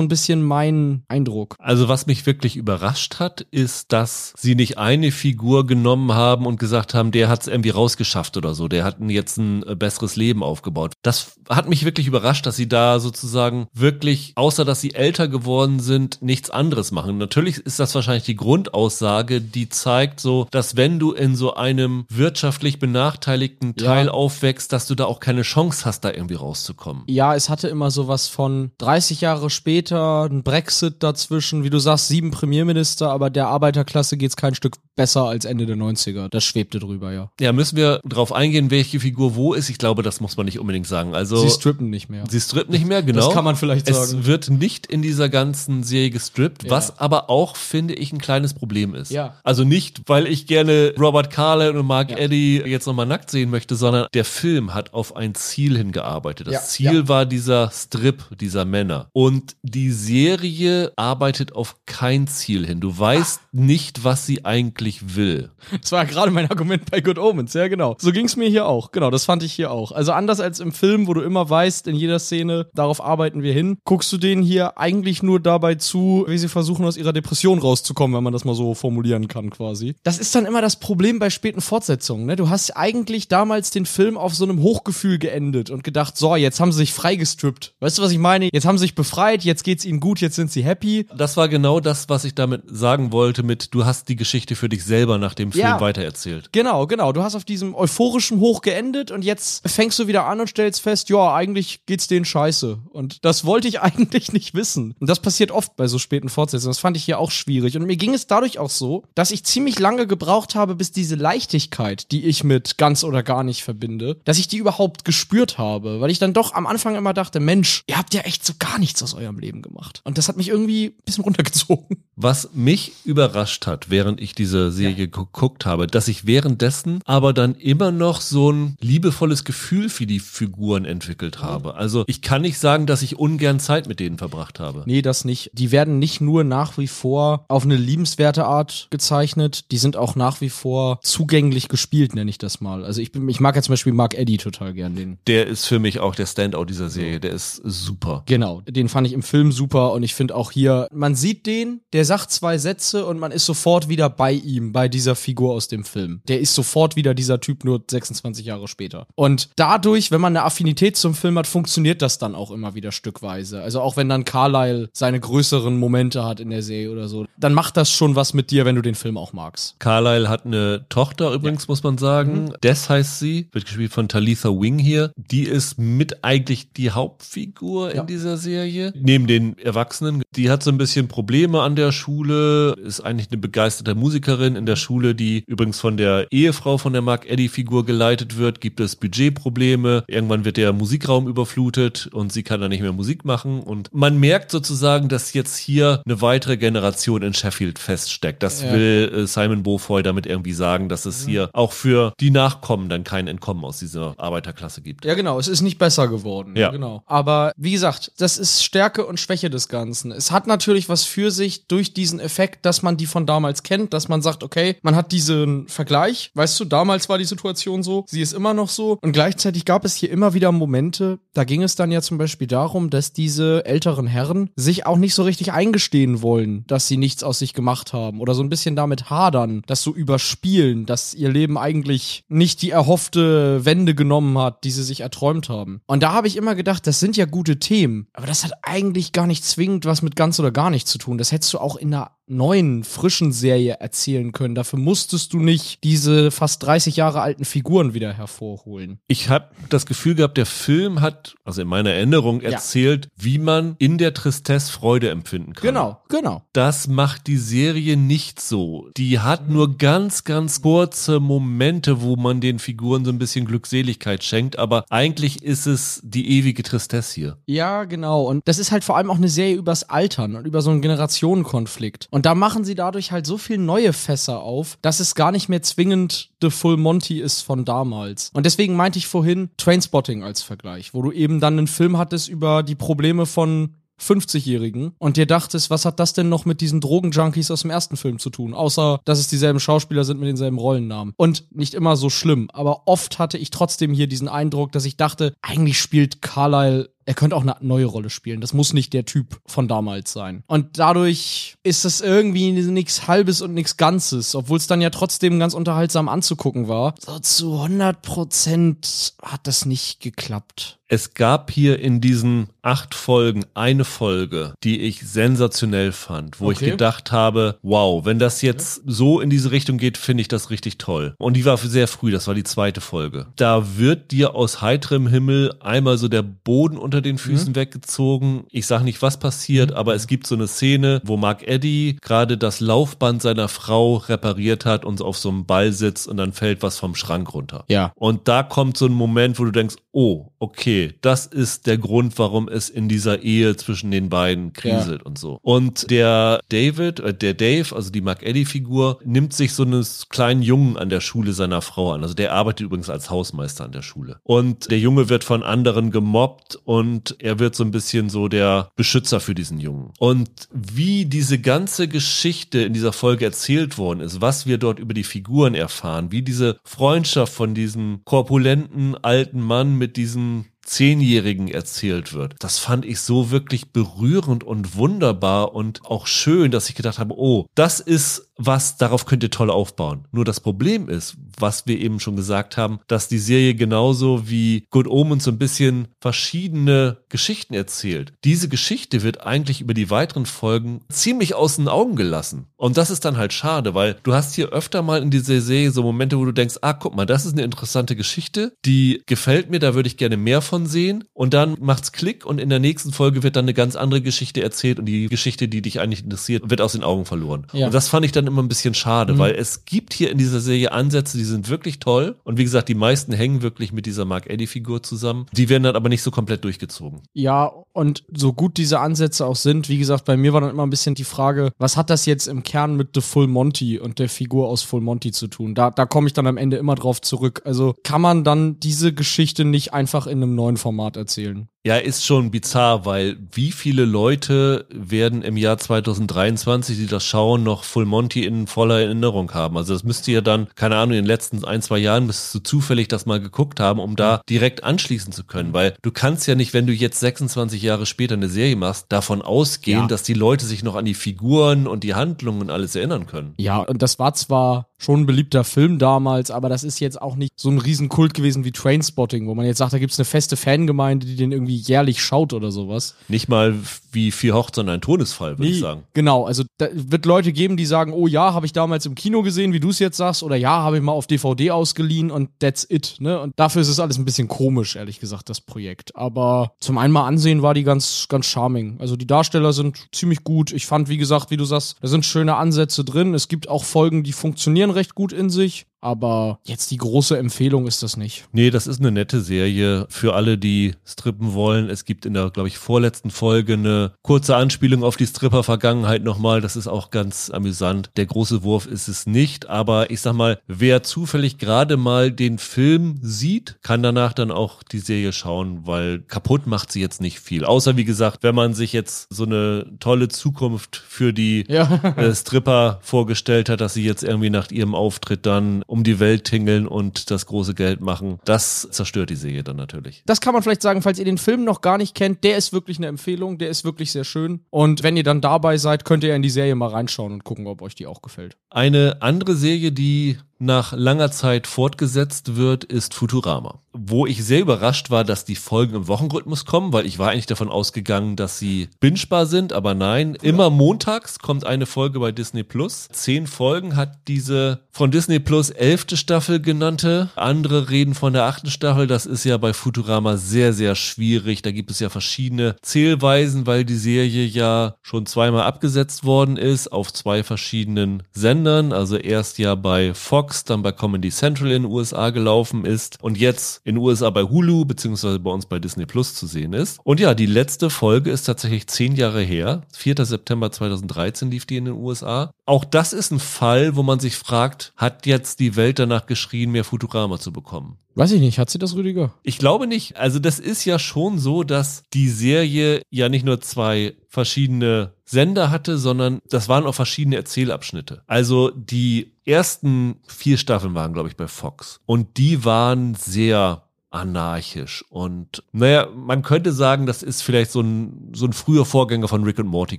[0.00, 1.56] ein bisschen mein Eindruck.
[1.58, 6.58] Also was mich wirklich überrascht hat, ist, dass sie nicht eine Figur genommen haben und
[6.58, 10.16] gesagt haben, der hat es irgendwie rausgeschafft oder so, der hat jetzt ein äh, besseres
[10.16, 10.94] Leben aufgebaut.
[11.02, 15.80] Das hat mich wirklich überrascht, dass sie da sozusagen wirklich, außer dass sie älter geworden
[15.80, 17.18] sind, nichts anderes machen.
[17.18, 22.06] Natürlich ist das wahrscheinlich die Grundaussage, die zeigt so, dass wenn du in so einem
[22.08, 24.12] wirtschaftlich benachteiligten Teil ja.
[24.12, 27.04] aufwächst, dass du da auch keine Chance hast, da irgendwie rauszukommen.
[27.06, 32.08] Ja, es hatte immer sowas von 30 Jahre später, ein Brexit dazwischen, wie du sagst,
[32.08, 36.28] sieben Premierminister, aber der Arbeiterklasse geht es kein Stück besser als Ende der 90er.
[36.28, 37.30] Das schwebte drüber, ja.
[37.40, 39.70] Ja, müssen wir drauf eingehen, welche Figur wo ist?
[39.70, 41.14] Ich glaube, das muss man nicht unbedingt sagen.
[41.14, 42.24] Also, sie strippen nicht mehr.
[42.28, 43.26] Sie strippen nicht mehr, genau.
[43.26, 44.20] Das kann man vielleicht sagen.
[44.20, 46.70] Es wird nicht in dieser ganzen Serie gestrippt, ja.
[46.70, 49.10] was aber auch, finde ich, ein kleines Problem ist.
[49.10, 49.36] Ja.
[49.42, 52.18] Also nicht, weil ich gerne Robert Carlyle und Mark ja.
[52.18, 56.46] Eddy jetzt nochmal nackt sehen möchte, sondern der Film hat auf ein Ziel hingearbeitet.
[56.48, 56.60] Das ja.
[56.60, 59.08] Ziel war dieser Strip dieser Männer.
[59.12, 62.80] Und und die Serie arbeitet auf kein Ziel hin.
[62.80, 63.46] Du weißt ah.
[63.52, 65.50] nicht, was sie eigentlich will.
[65.80, 67.96] Das war ja gerade mein Argument bei Good Omens, ja genau.
[67.98, 68.92] So ging es mir hier auch.
[68.92, 69.92] Genau, das fand ich hier auch.
[69.92, 73.52] Also anders als im Film, wo du immer weißt, in jeder Szene, darauf arbeiten wir
[73.52, 77.58] hin, guckst du denen hier eigentlich nur dabei zu, wie sie versuchen, aus ihrer Depression
[77.60, 79.94] rauszukommen, wenn man das mal so formulieren kann quasi.
[80.02, 82.26] Das ist dann immer das Problem bei späten Fortsetzungen.
[82.26, 82.36] Ne?
[82.36, 86.60] Du hast eigentlich damals den Film auf so einem Hochgefühl geendet und gedacht, so, jetzt
[86.60, 87.74] haben sie sich freigestrippt.
[87.80, 88.50] Weißt du, was ich meine?
[88.52, 91.06] Jetzt haben sie sich befreit befreit, jetzt geht's ihnen gut, jetzt sind sie happy.
[91.16, 94.68] Das war genau das, was ich damit sagen wollte mit, du hast die Geschichte für
[94.68, 96.52] dich selber nach dem Film ja, weitererzählt.
[96.52, 97.12] Genau, genau.
[97.12, 100.80] Du hast auf diesem euphorischen Hoch geendet und jetzt fängst du wieder an und stellst
[100.80, 102.78] fest, ja, eigentlich geht's denen scheiße.
[102.92, 104.94] Und das wollte ich eigentlich nicht wissen.
[104.98, 106.70] Und das passiert oft bei so späten Fortsetzungen.
[106.70, 107.76] Das fand ich hier auch schwierig.
[107.76, 111.14] Und mir ging es dadurch auch so, dass ich ziemlich lange gebraucht habe, bis diese
[111.14, 116.00] Leichtigkeit, die ich mit ganz oder gar nicht verbinde, dass ich die überhaupt gespürt habe.
[116.00, 118.78] Weil ich dann doch am Anfang immer dachte, Mensch, ihr habt ja echt so gar
[118.78, 120.00] nichts aus eurem Leben gemacht.
[120.04, 122.04] Und das hat mich irgendwie ein bisschen runtergezogen.
[122.16, 125.10] Was mich überrascht hat, während ich diese Serie ja.
[125.10, 130.20] geguckt habe, dass ich währenddessen aber dann immer noch so ein liebevolles Gefühl für die
[130.20, 131.74] Figuren entwickelt habe.
[131.74, 134.82] Also ich kann nicht sagen, dass ich ungern Zeit mit denen verbracht habe.
[134.86, 135.50] Nee, das nicht.
[135.54, 140.16] Die werden nicht nur nach wie vor auf eine liebenswerte Art gezeichnet, die sind auch
[140.16, 142.84] nach wie vor zugänglich gespielt, nenne ich das mal.
[142.84, 144.94] Also ich, bin, ich mag ja zum Beispiel Mark Eddy total gern.
[144.94, 145.18] Den.
[145.26, 147.20] Der ist für mich auch der Standout dieser Serie.
[147.20, 148.22] Der ist super.
[148.26, 151.80] Genau, den fand ich im Film super und ich finde auch hier, man sieht den,
[151.92, 155.68] der sagt zwei Sätze und man ist sofort wieder bei ihm, bei dieser Figur aus
[155.68, 156.22] dem Film.
[156.28, 159.06] Der ist sofort wieder dieser Typ, nur 26 Jahre später.
[159.14, 162.92] Und dadurch, wenn man eine Affinität zum Film hat, funktioniert das dann auch immer wieder
[162.92, 163.62] stückweise.
[163.62, 167.54] Also auch wenn dann Carlyle seine größeren Momente hat in der Serie oder so, dann
[167.54, 169.76] macht das schon was mit dir, wenn du den Film auch magst.
[169.78, 171.66] Carlyle hat eine Tochter übrigens, ja.
[171.68, 172.44] muss man sagen.
[172.44, 172.54] Mhm.
[172.62, 175.12] Des heißt sie, wird gespielt von Talitha Wing hier.
[175.16, 178.00] Die ist mit eigentlich die Hauptfigur ja.
[178.00, 178.92] in dieser Serie.
[179.02, 180.22] Neben den Erwachsenen.
[180.36, 184.66] Die hat so ein bisschen Probleme an der Schule ist eigentlich eine begeisterte Musikerin in
[184.66, 188.60] der Schule, die übrigens von der Ehefrau von der Mark Eddy Figur geleitet wird.
[188.60, 190.04] Gibt es Budgetprobleme?
[190.06, 193.60] Irgendwann wird der Musikraum überflutet und sie kann da nicht mehr Musik machen.
[193.60, 198.42] Und man merkt sozusagen, dass jetzt hier eine weitere Generation in Sheffield feststeckt.
[198.42, 198.72] Das ja.
[198.72, 203.04] will äh, Simon Beaufoy damit irgendwie sagen, dass es hier auch für die Nachkommen dann
[203.04, 205.04] kein Entkommen aus dieser Arbeiterklasse gibt.
[205.04, 205.38] Ja, genau.
[205.38, 206.56] Es ist nicht besser geworden.
[206.56, 206.70] Ja.
[206.70, 207.02] Genau.
[207.06, 210.10] Aber wie gesagt, das ist Stärke und Schwäche des Ganzen.
[210.10, 213.94] Es hat natürlich was für sich durch diesen Effekt, dass man die von damals kennt,
[213.94, 218.04] dass man sagt, okay, man hat diesen Vergleich, weißt du, damals war die Situation so,
[218.08, 221.62] sie ist immer noch so und gleichzeitig gab es hier immer wieder Momente, da ging
[221.62, 225.52] es dann ja zum Beispiel darum, dass diese älteren Herren sich auch nicht so richtig
[225.52, 229.62] eingestehen wollen, dass sie nichts aus sich gemacht haben oder so ein bisschen damit hadern,
[229.68, 234.82] das so überspielen, dass ihr Leben eigentlich nicht die erhoffte Wende genommen hat, die sie
[234.82, 235.80] sich erträumt haben.
[235.86, 238.79] Und da habe ich immer gedacht, das sind ja gute Themen, aber das hat eigentlich
[239.12, 241.18] gar nicht zwingend was mit ganz oder gar nichts zu tun.
[241.18, 244.54] Das hättest du auch in einer neuen, frischen Serie erzählen können.
[244.54, 249.00] Dafür musstest du nicht diese fast 30 Jahre alten Figuren wieder hervorholen.
[249.08, 253.24] Ich habe das Gefühl gehabt, der Film hat, also in meiner Erinnerung, erzählt, ja.
[253.24, 255.66] wie man in der Tristesse Freude empfinden kann.
[255.66, 256.42] Genau, genau.
[256.52, 258.88] Das macht die Serie nicht so.
[258.96, 264.24] Die hat nur ganz, ganz kurze Momente, wo man den Figuren so ein bisschen Glückseligkeit
[264.24, 267.38] schenkt, aber eigentlich ist es die ewige Tristesse hier.
[267.46, 268.24] Ja, genau.
[268.24, 270.82] Und das ist halt vor allem auch eine Serie übers Altern und über so einen
[270.82, 272.08] Generationenkonflikt.
[272.10, 275.48] Und da machen sie dadurch halt so viel neue Fässer auf, dass es gar nicht
[275.48, 278.30] mehr zwingend The Full Monty ist von damals.
[278.34, 282.28] Und deswegen meinte ich vorhin Trainspotting als Vergleich, wo du eben dann einen Film hattest
[282.28, 286.80] über die Probleme von 50-Jährigen und dir dachtest, was hat das denn noch mit diesen
[286.80, 288.54] Drogenjunkies aus dem ersten Film zu tun?
[288.54, 291.14] Außer, dass es dieselben Schauspieler sind mit denselben Rollennamen.
[291.16, 294.96] Und nicht immer so schlimm, aber oft hatte ich trotzdem hier diesen Eindruck, dass ich
[294.96, 298.40] dachte, eigentlich spielt Carlyle er könnte auch eine neue Rolle spielen.
[298.40, 300.44] Das muss nicht der Typ von damals sein.
[300.46, 305.40] Und dadurch ist es irgendwie nichts Halbes und nichts Ganzes, obwohl es dann ja trotzdem
[305.40, 306.94] ganz unterhaltsam anzugucken war.
[307.00, 310.78] So zu 100 Prozent hat das nicht geklappt.
[310.92, 316.52] Es gab hier in diesen acht Folgen eine Folge, die ich sensationell fand, wo okay.
[316.52, 320.50] ich gedacht habe, wow, wenn das jetzt so in diese Richtung geht, finde ich das
[320.50, 321.14] richtig toll.
[321.18, 323.28] Und die war sehr früh, das war die zweite Folge.
[323.36, 327.56] Da wird dir aus heiterem Himmel einmal so der Boden unter den Füßen mhm.
[327.56, 328.44] weggezogen.
[328.50, 329.76] Ich sage nicht, was passiert, mhm.
[329.76, 334.66] aber es gibt so eine Szene, wo Mark Eddy gerade das Laufband seiner Frau repariert
[334.66, 337.64] hat und auf so einem Ball sitzt und dann fällt was vom Schrank runter.
[337.68, 337.92] Ja.
[337.94, 342.18] Und da kommt so ein Moment, wo du denkst, oh, okay, das ist der Grund,
[342.18, 345.06] warum es in dieser Ehe zwischen den beiden kriselt ja.
[345.06, 345.38] und so.
[345.42, 350.42] Und der David, äh, der Dave, also die Mark Eddy-Figur, nimmt sich so eines kleinen
[350.42, 352.02] Jungen an der Schule seiner Frau an.
[352.02, 354.20] Also der arbeitet übrigens als Hausmeister an der Schule.
[354.22, 358.70] Und der Junge wird von anderen gemobbt und er wird so ein bisschen so der
[358.76, 359.90] Beschützer für diesen Jungen.
[359.98, 364.94] Und wie diese ganze Geschichte in dieser Folge erzählt worden ist, was wir dort über
[364.94, 372.12] die Figuren erfahren, wie diese Freundschaft von diesem korpulenten alten Mann mit diesem Zehnjährigen erzählt
[372.12, 372.36] wird.
[372.38, 377.14] Das fand ich so wirklich berührend und wunderbar und auch schön, dass ich gedacht habe,
[377.18, 380.06] oh, das ist was, darauf könnt ihr toll aufbauen.
[380.12, 384.66] Nur das Problem ist, was wir eben schon gesagt haben, dass die Serie genauso wie
[384.70, 388.14] Good Omens so ein bisschen verschiedene Geschichten erzählt.
[388.24, 392.46] Diese Geschichte wird eigentlich über die weiteren Folgen ziemlich aus den Augen gelassen.
[392.56, 395.70] Und das ist dann halt schade, weil du hast hier öfter mal in dieser Serie
[395.70, 399.50] so Momente, wo du denkst, ah, guck mal, das ist eine interessante Geschichte, die gefällt
[399.50, 401.04] mir, da würde ich gerne mehr von sehen.
[401.12, 404.42] Und dann macht's Klick und in der nächsten Folge wird dann eine ganz andere Geschichte
[404.42, 407.46] erzählt und die Geschichte, die dich eigentlich interessiert, wird aus den Augen verloren.
[407.52, 407.66] Ja.
[407.66, 409.18] Und das fand ich dann immer ein bisschen schade, mhm.
[409.18, 412.16] weil es gibt hier in dieser Serie Ansätze, die sind wirklich toll.
[412.24, 415.26] Und wie gesagt, die meisten hängen wirklich mit dieser Mark Eddy-Figur zusammen.
[415.32, 417.02] Die werden dann aber nicht so komplett durchgezogen.
[417.12, 420.66] Ja, und so gut diese Ansätze auch sind, wie gesagt, bei mir war dann immer
[420.66, 423.98] ein bisschen die Frage, was hat das jetzt im Kern mit The Full Monty und
[423.98, 425.54] der Figur aus Full Monty zu tun?
[425.54, 427.42] Da, da komme ich dann am Ende immer drauf zurück.
[427.44, 431.48] Also kann man dann diese Geschichte nicht einfach in einem neuen Format erzählen?
[431.62, 437.42] Ja, ist schon bizarr, weil wie viele Leute werden im Jahr 2023, die das schauen,
[437.42, 439.56] noch Full Monty in voller Erinnerung haben?
[439.56, 442.38] Also das müsste ja dann, keine Ahnung, in den letzten ein, zwei Jahren müsstest du
[442.40, 445.52] zufällig das mal geguckt haben, um da direkt anschließen zu können.
[445.52, 449.22] Weil du kannst ja nicht, wenn du jetzt 26 Jahre später eine Serie machst, davon
[449.22, 449.86] ausgehen, ja.
[449.86, 453.34] dass die Leute sich noch an die Figuren und die Handlungen und alles erinnern können.
[453.38, 457.14] Ja, und das war zwar schon ein beliebter Film damals, aber das ist jetzt auch
[457.14, 460.36] nicht so ein Riesenkult gewesen wie Trainspotting, wo man jetzt sagt, da gibt's eine feste
[460.36, 462.94] Fangemeinde, die den irgendwie jährlich schaut oder sowas.
[463.08, 463.54] Nicht mal
[463.92, 465.82] wie vier Hochzeiten ein Todesfall, würde nee, ich sagen.
[465.92, 469.22] Genau, also da wird Leute geben, die sagen, oh ja, habe ich damals im Kino
[469.22, 472.30] gesehen, wie du es jetzt sagst, oder ja, habe ich mal auf DVD ausgeliehen und
[472.38, 473.20] that's it, ne?
[473.20, 475.94] Und dafür ist es alles ein bisschen komisch, ehrlich gesagt, das Projekt.
[475.94, 478.78] Aber zum einen mal ansehen war die ganz, ganz charming.
[478.80, 480.52] Also die Darsteller sind ziemlich gut.
[480.52, 483.14] Ich fand, wie gesagt, wie du sagst, da sind schöne Ansätze drin.
[483.14, 485.66] Es gibt auch Folgen, die funktionieren recht gut in sich.
[485.80, 488.24] Aber jetzt die große Empfehlung ist das nicht.
[488.32, 491.70] Nee, das ist eine nette Serie für alle, die strippen wollen.
[491.70, 496.40] Es gibt in der, glaube ich, vorletzten Folge eine kurze Anspielung auf die Stripper-Vergangenheit nochmal.
[496.40, 497.90] Das ist auch ganz amüsant.
[497.96, 502.38] Der große Wurf ist es nicht, aber ich sag mal, wer zufällig gerade mal den
[502.38, 507.20] Film sieht, kann danach dann auch die Serie schauen, weil kaputt macht sie jetzt nicht
[507.20, 507.44] viel.
[507.44, 511.94] Außer, wie gesagt, wenn man sich jetzt so eine tolle Zukunft für die ja.
[511.96, 516.24] äh, Stripper vorgestellt hat, dass sie jetzt irgendwie nach ihrem Auftritt dann um die Welt
[516.24, 518.18] tingeln und das große Geld machen.
[518.24, 520.02] Das zerstört die Serie dann natürlich.
[520.04, 522.24] Das kann man vielleicht sagen, falls ihr den Film noch gar nicht kennt.
[522.24, 523.38] Der ist wirklich eine Empfehlung.
[523.38, 524.40] Der ist wirklich sehr schön.
[524.50, 527.46] Und wenn ihr dann dabei seid, könnt ihr in die Serie mal reinschauen und gucken,
[527.46, 528.36] ob euch die auch gefällt.
[528.50, 533.60] Eine andere Serie, die nach langer Zeit fortgesetzt wird, ist Futurama.
[533.72, 537.26] Wo ich sehr überrascht war, dass die Folgen im Wochenrhythmus kommen, weil ich war eigentlich
[537.26, 542.42] davon ausgegangen, dass sie bingebar sind, aber nein, immer montags kommt eine Folge bei Disney
[542.42, 542.88] Plus.
[542.90, 547.10] Zehn Folgen hat diese von Disney Plus elfte Staffel genannte.
[547.16, 548.86] Andere reden von der achten Staffel.
[548.86, 551.42] Das ist ja bei Futurama sehr, sehr schwierig.
[551.42, 556.72] Da gibt es ja verschiedene Zählweisen, weil die Serie ja schon zweimal abgesetzt worden ist
[556.72, 558.72] auf zwei verschiedenen Sendern.
[558.72, 563.02] Also erst ja bei Fox Fox, dann bei Comedy Central in den USA gelaufen ist
[563.02, 566.52] und jetzt in den USA bei Hulu beziehungsweise bei uns bei Disney Plus zu sehen
[566.52, 566.78] ist.
[566.84, 569.62] Und ja, die letzte Folge ist tatsächlich zehn Jahre her.
[569.74, 570.04] 4.
[570.04, 572.32] September 2013 lief die in den USA.
[572.46, 576.52] Auch das ist ein Fall, wo man sich fragt, hat jetzt die Welt danach geschrien,
[576.52, 577.78] mehr Futurama zu bekommen?
[577.96, 579.12] Weiß ich nicht, hat sie das, Rüdiger?
[579.24, 579.96] Ich glaube nicht.
[579.96, 585.50] Also das ist ja schon so, dass die Serie ja nicht nur zwei verschiedene Sender
[585.50, 588.02] hatte, sondern das waren auch verschiedene Erzählabschnitte.
[588.06, 591.80] Also die ersten vier Staffeln waren, glaube ich, bei Fox.
[591.86, 594.84] Und die waren sehr anarchisch.
[594.88, 599.24] Und naja, man könnte sagen, das ist vielleicht so ein, so ein früher Vorgänger von
[599.24, 599.78] Rick und Morty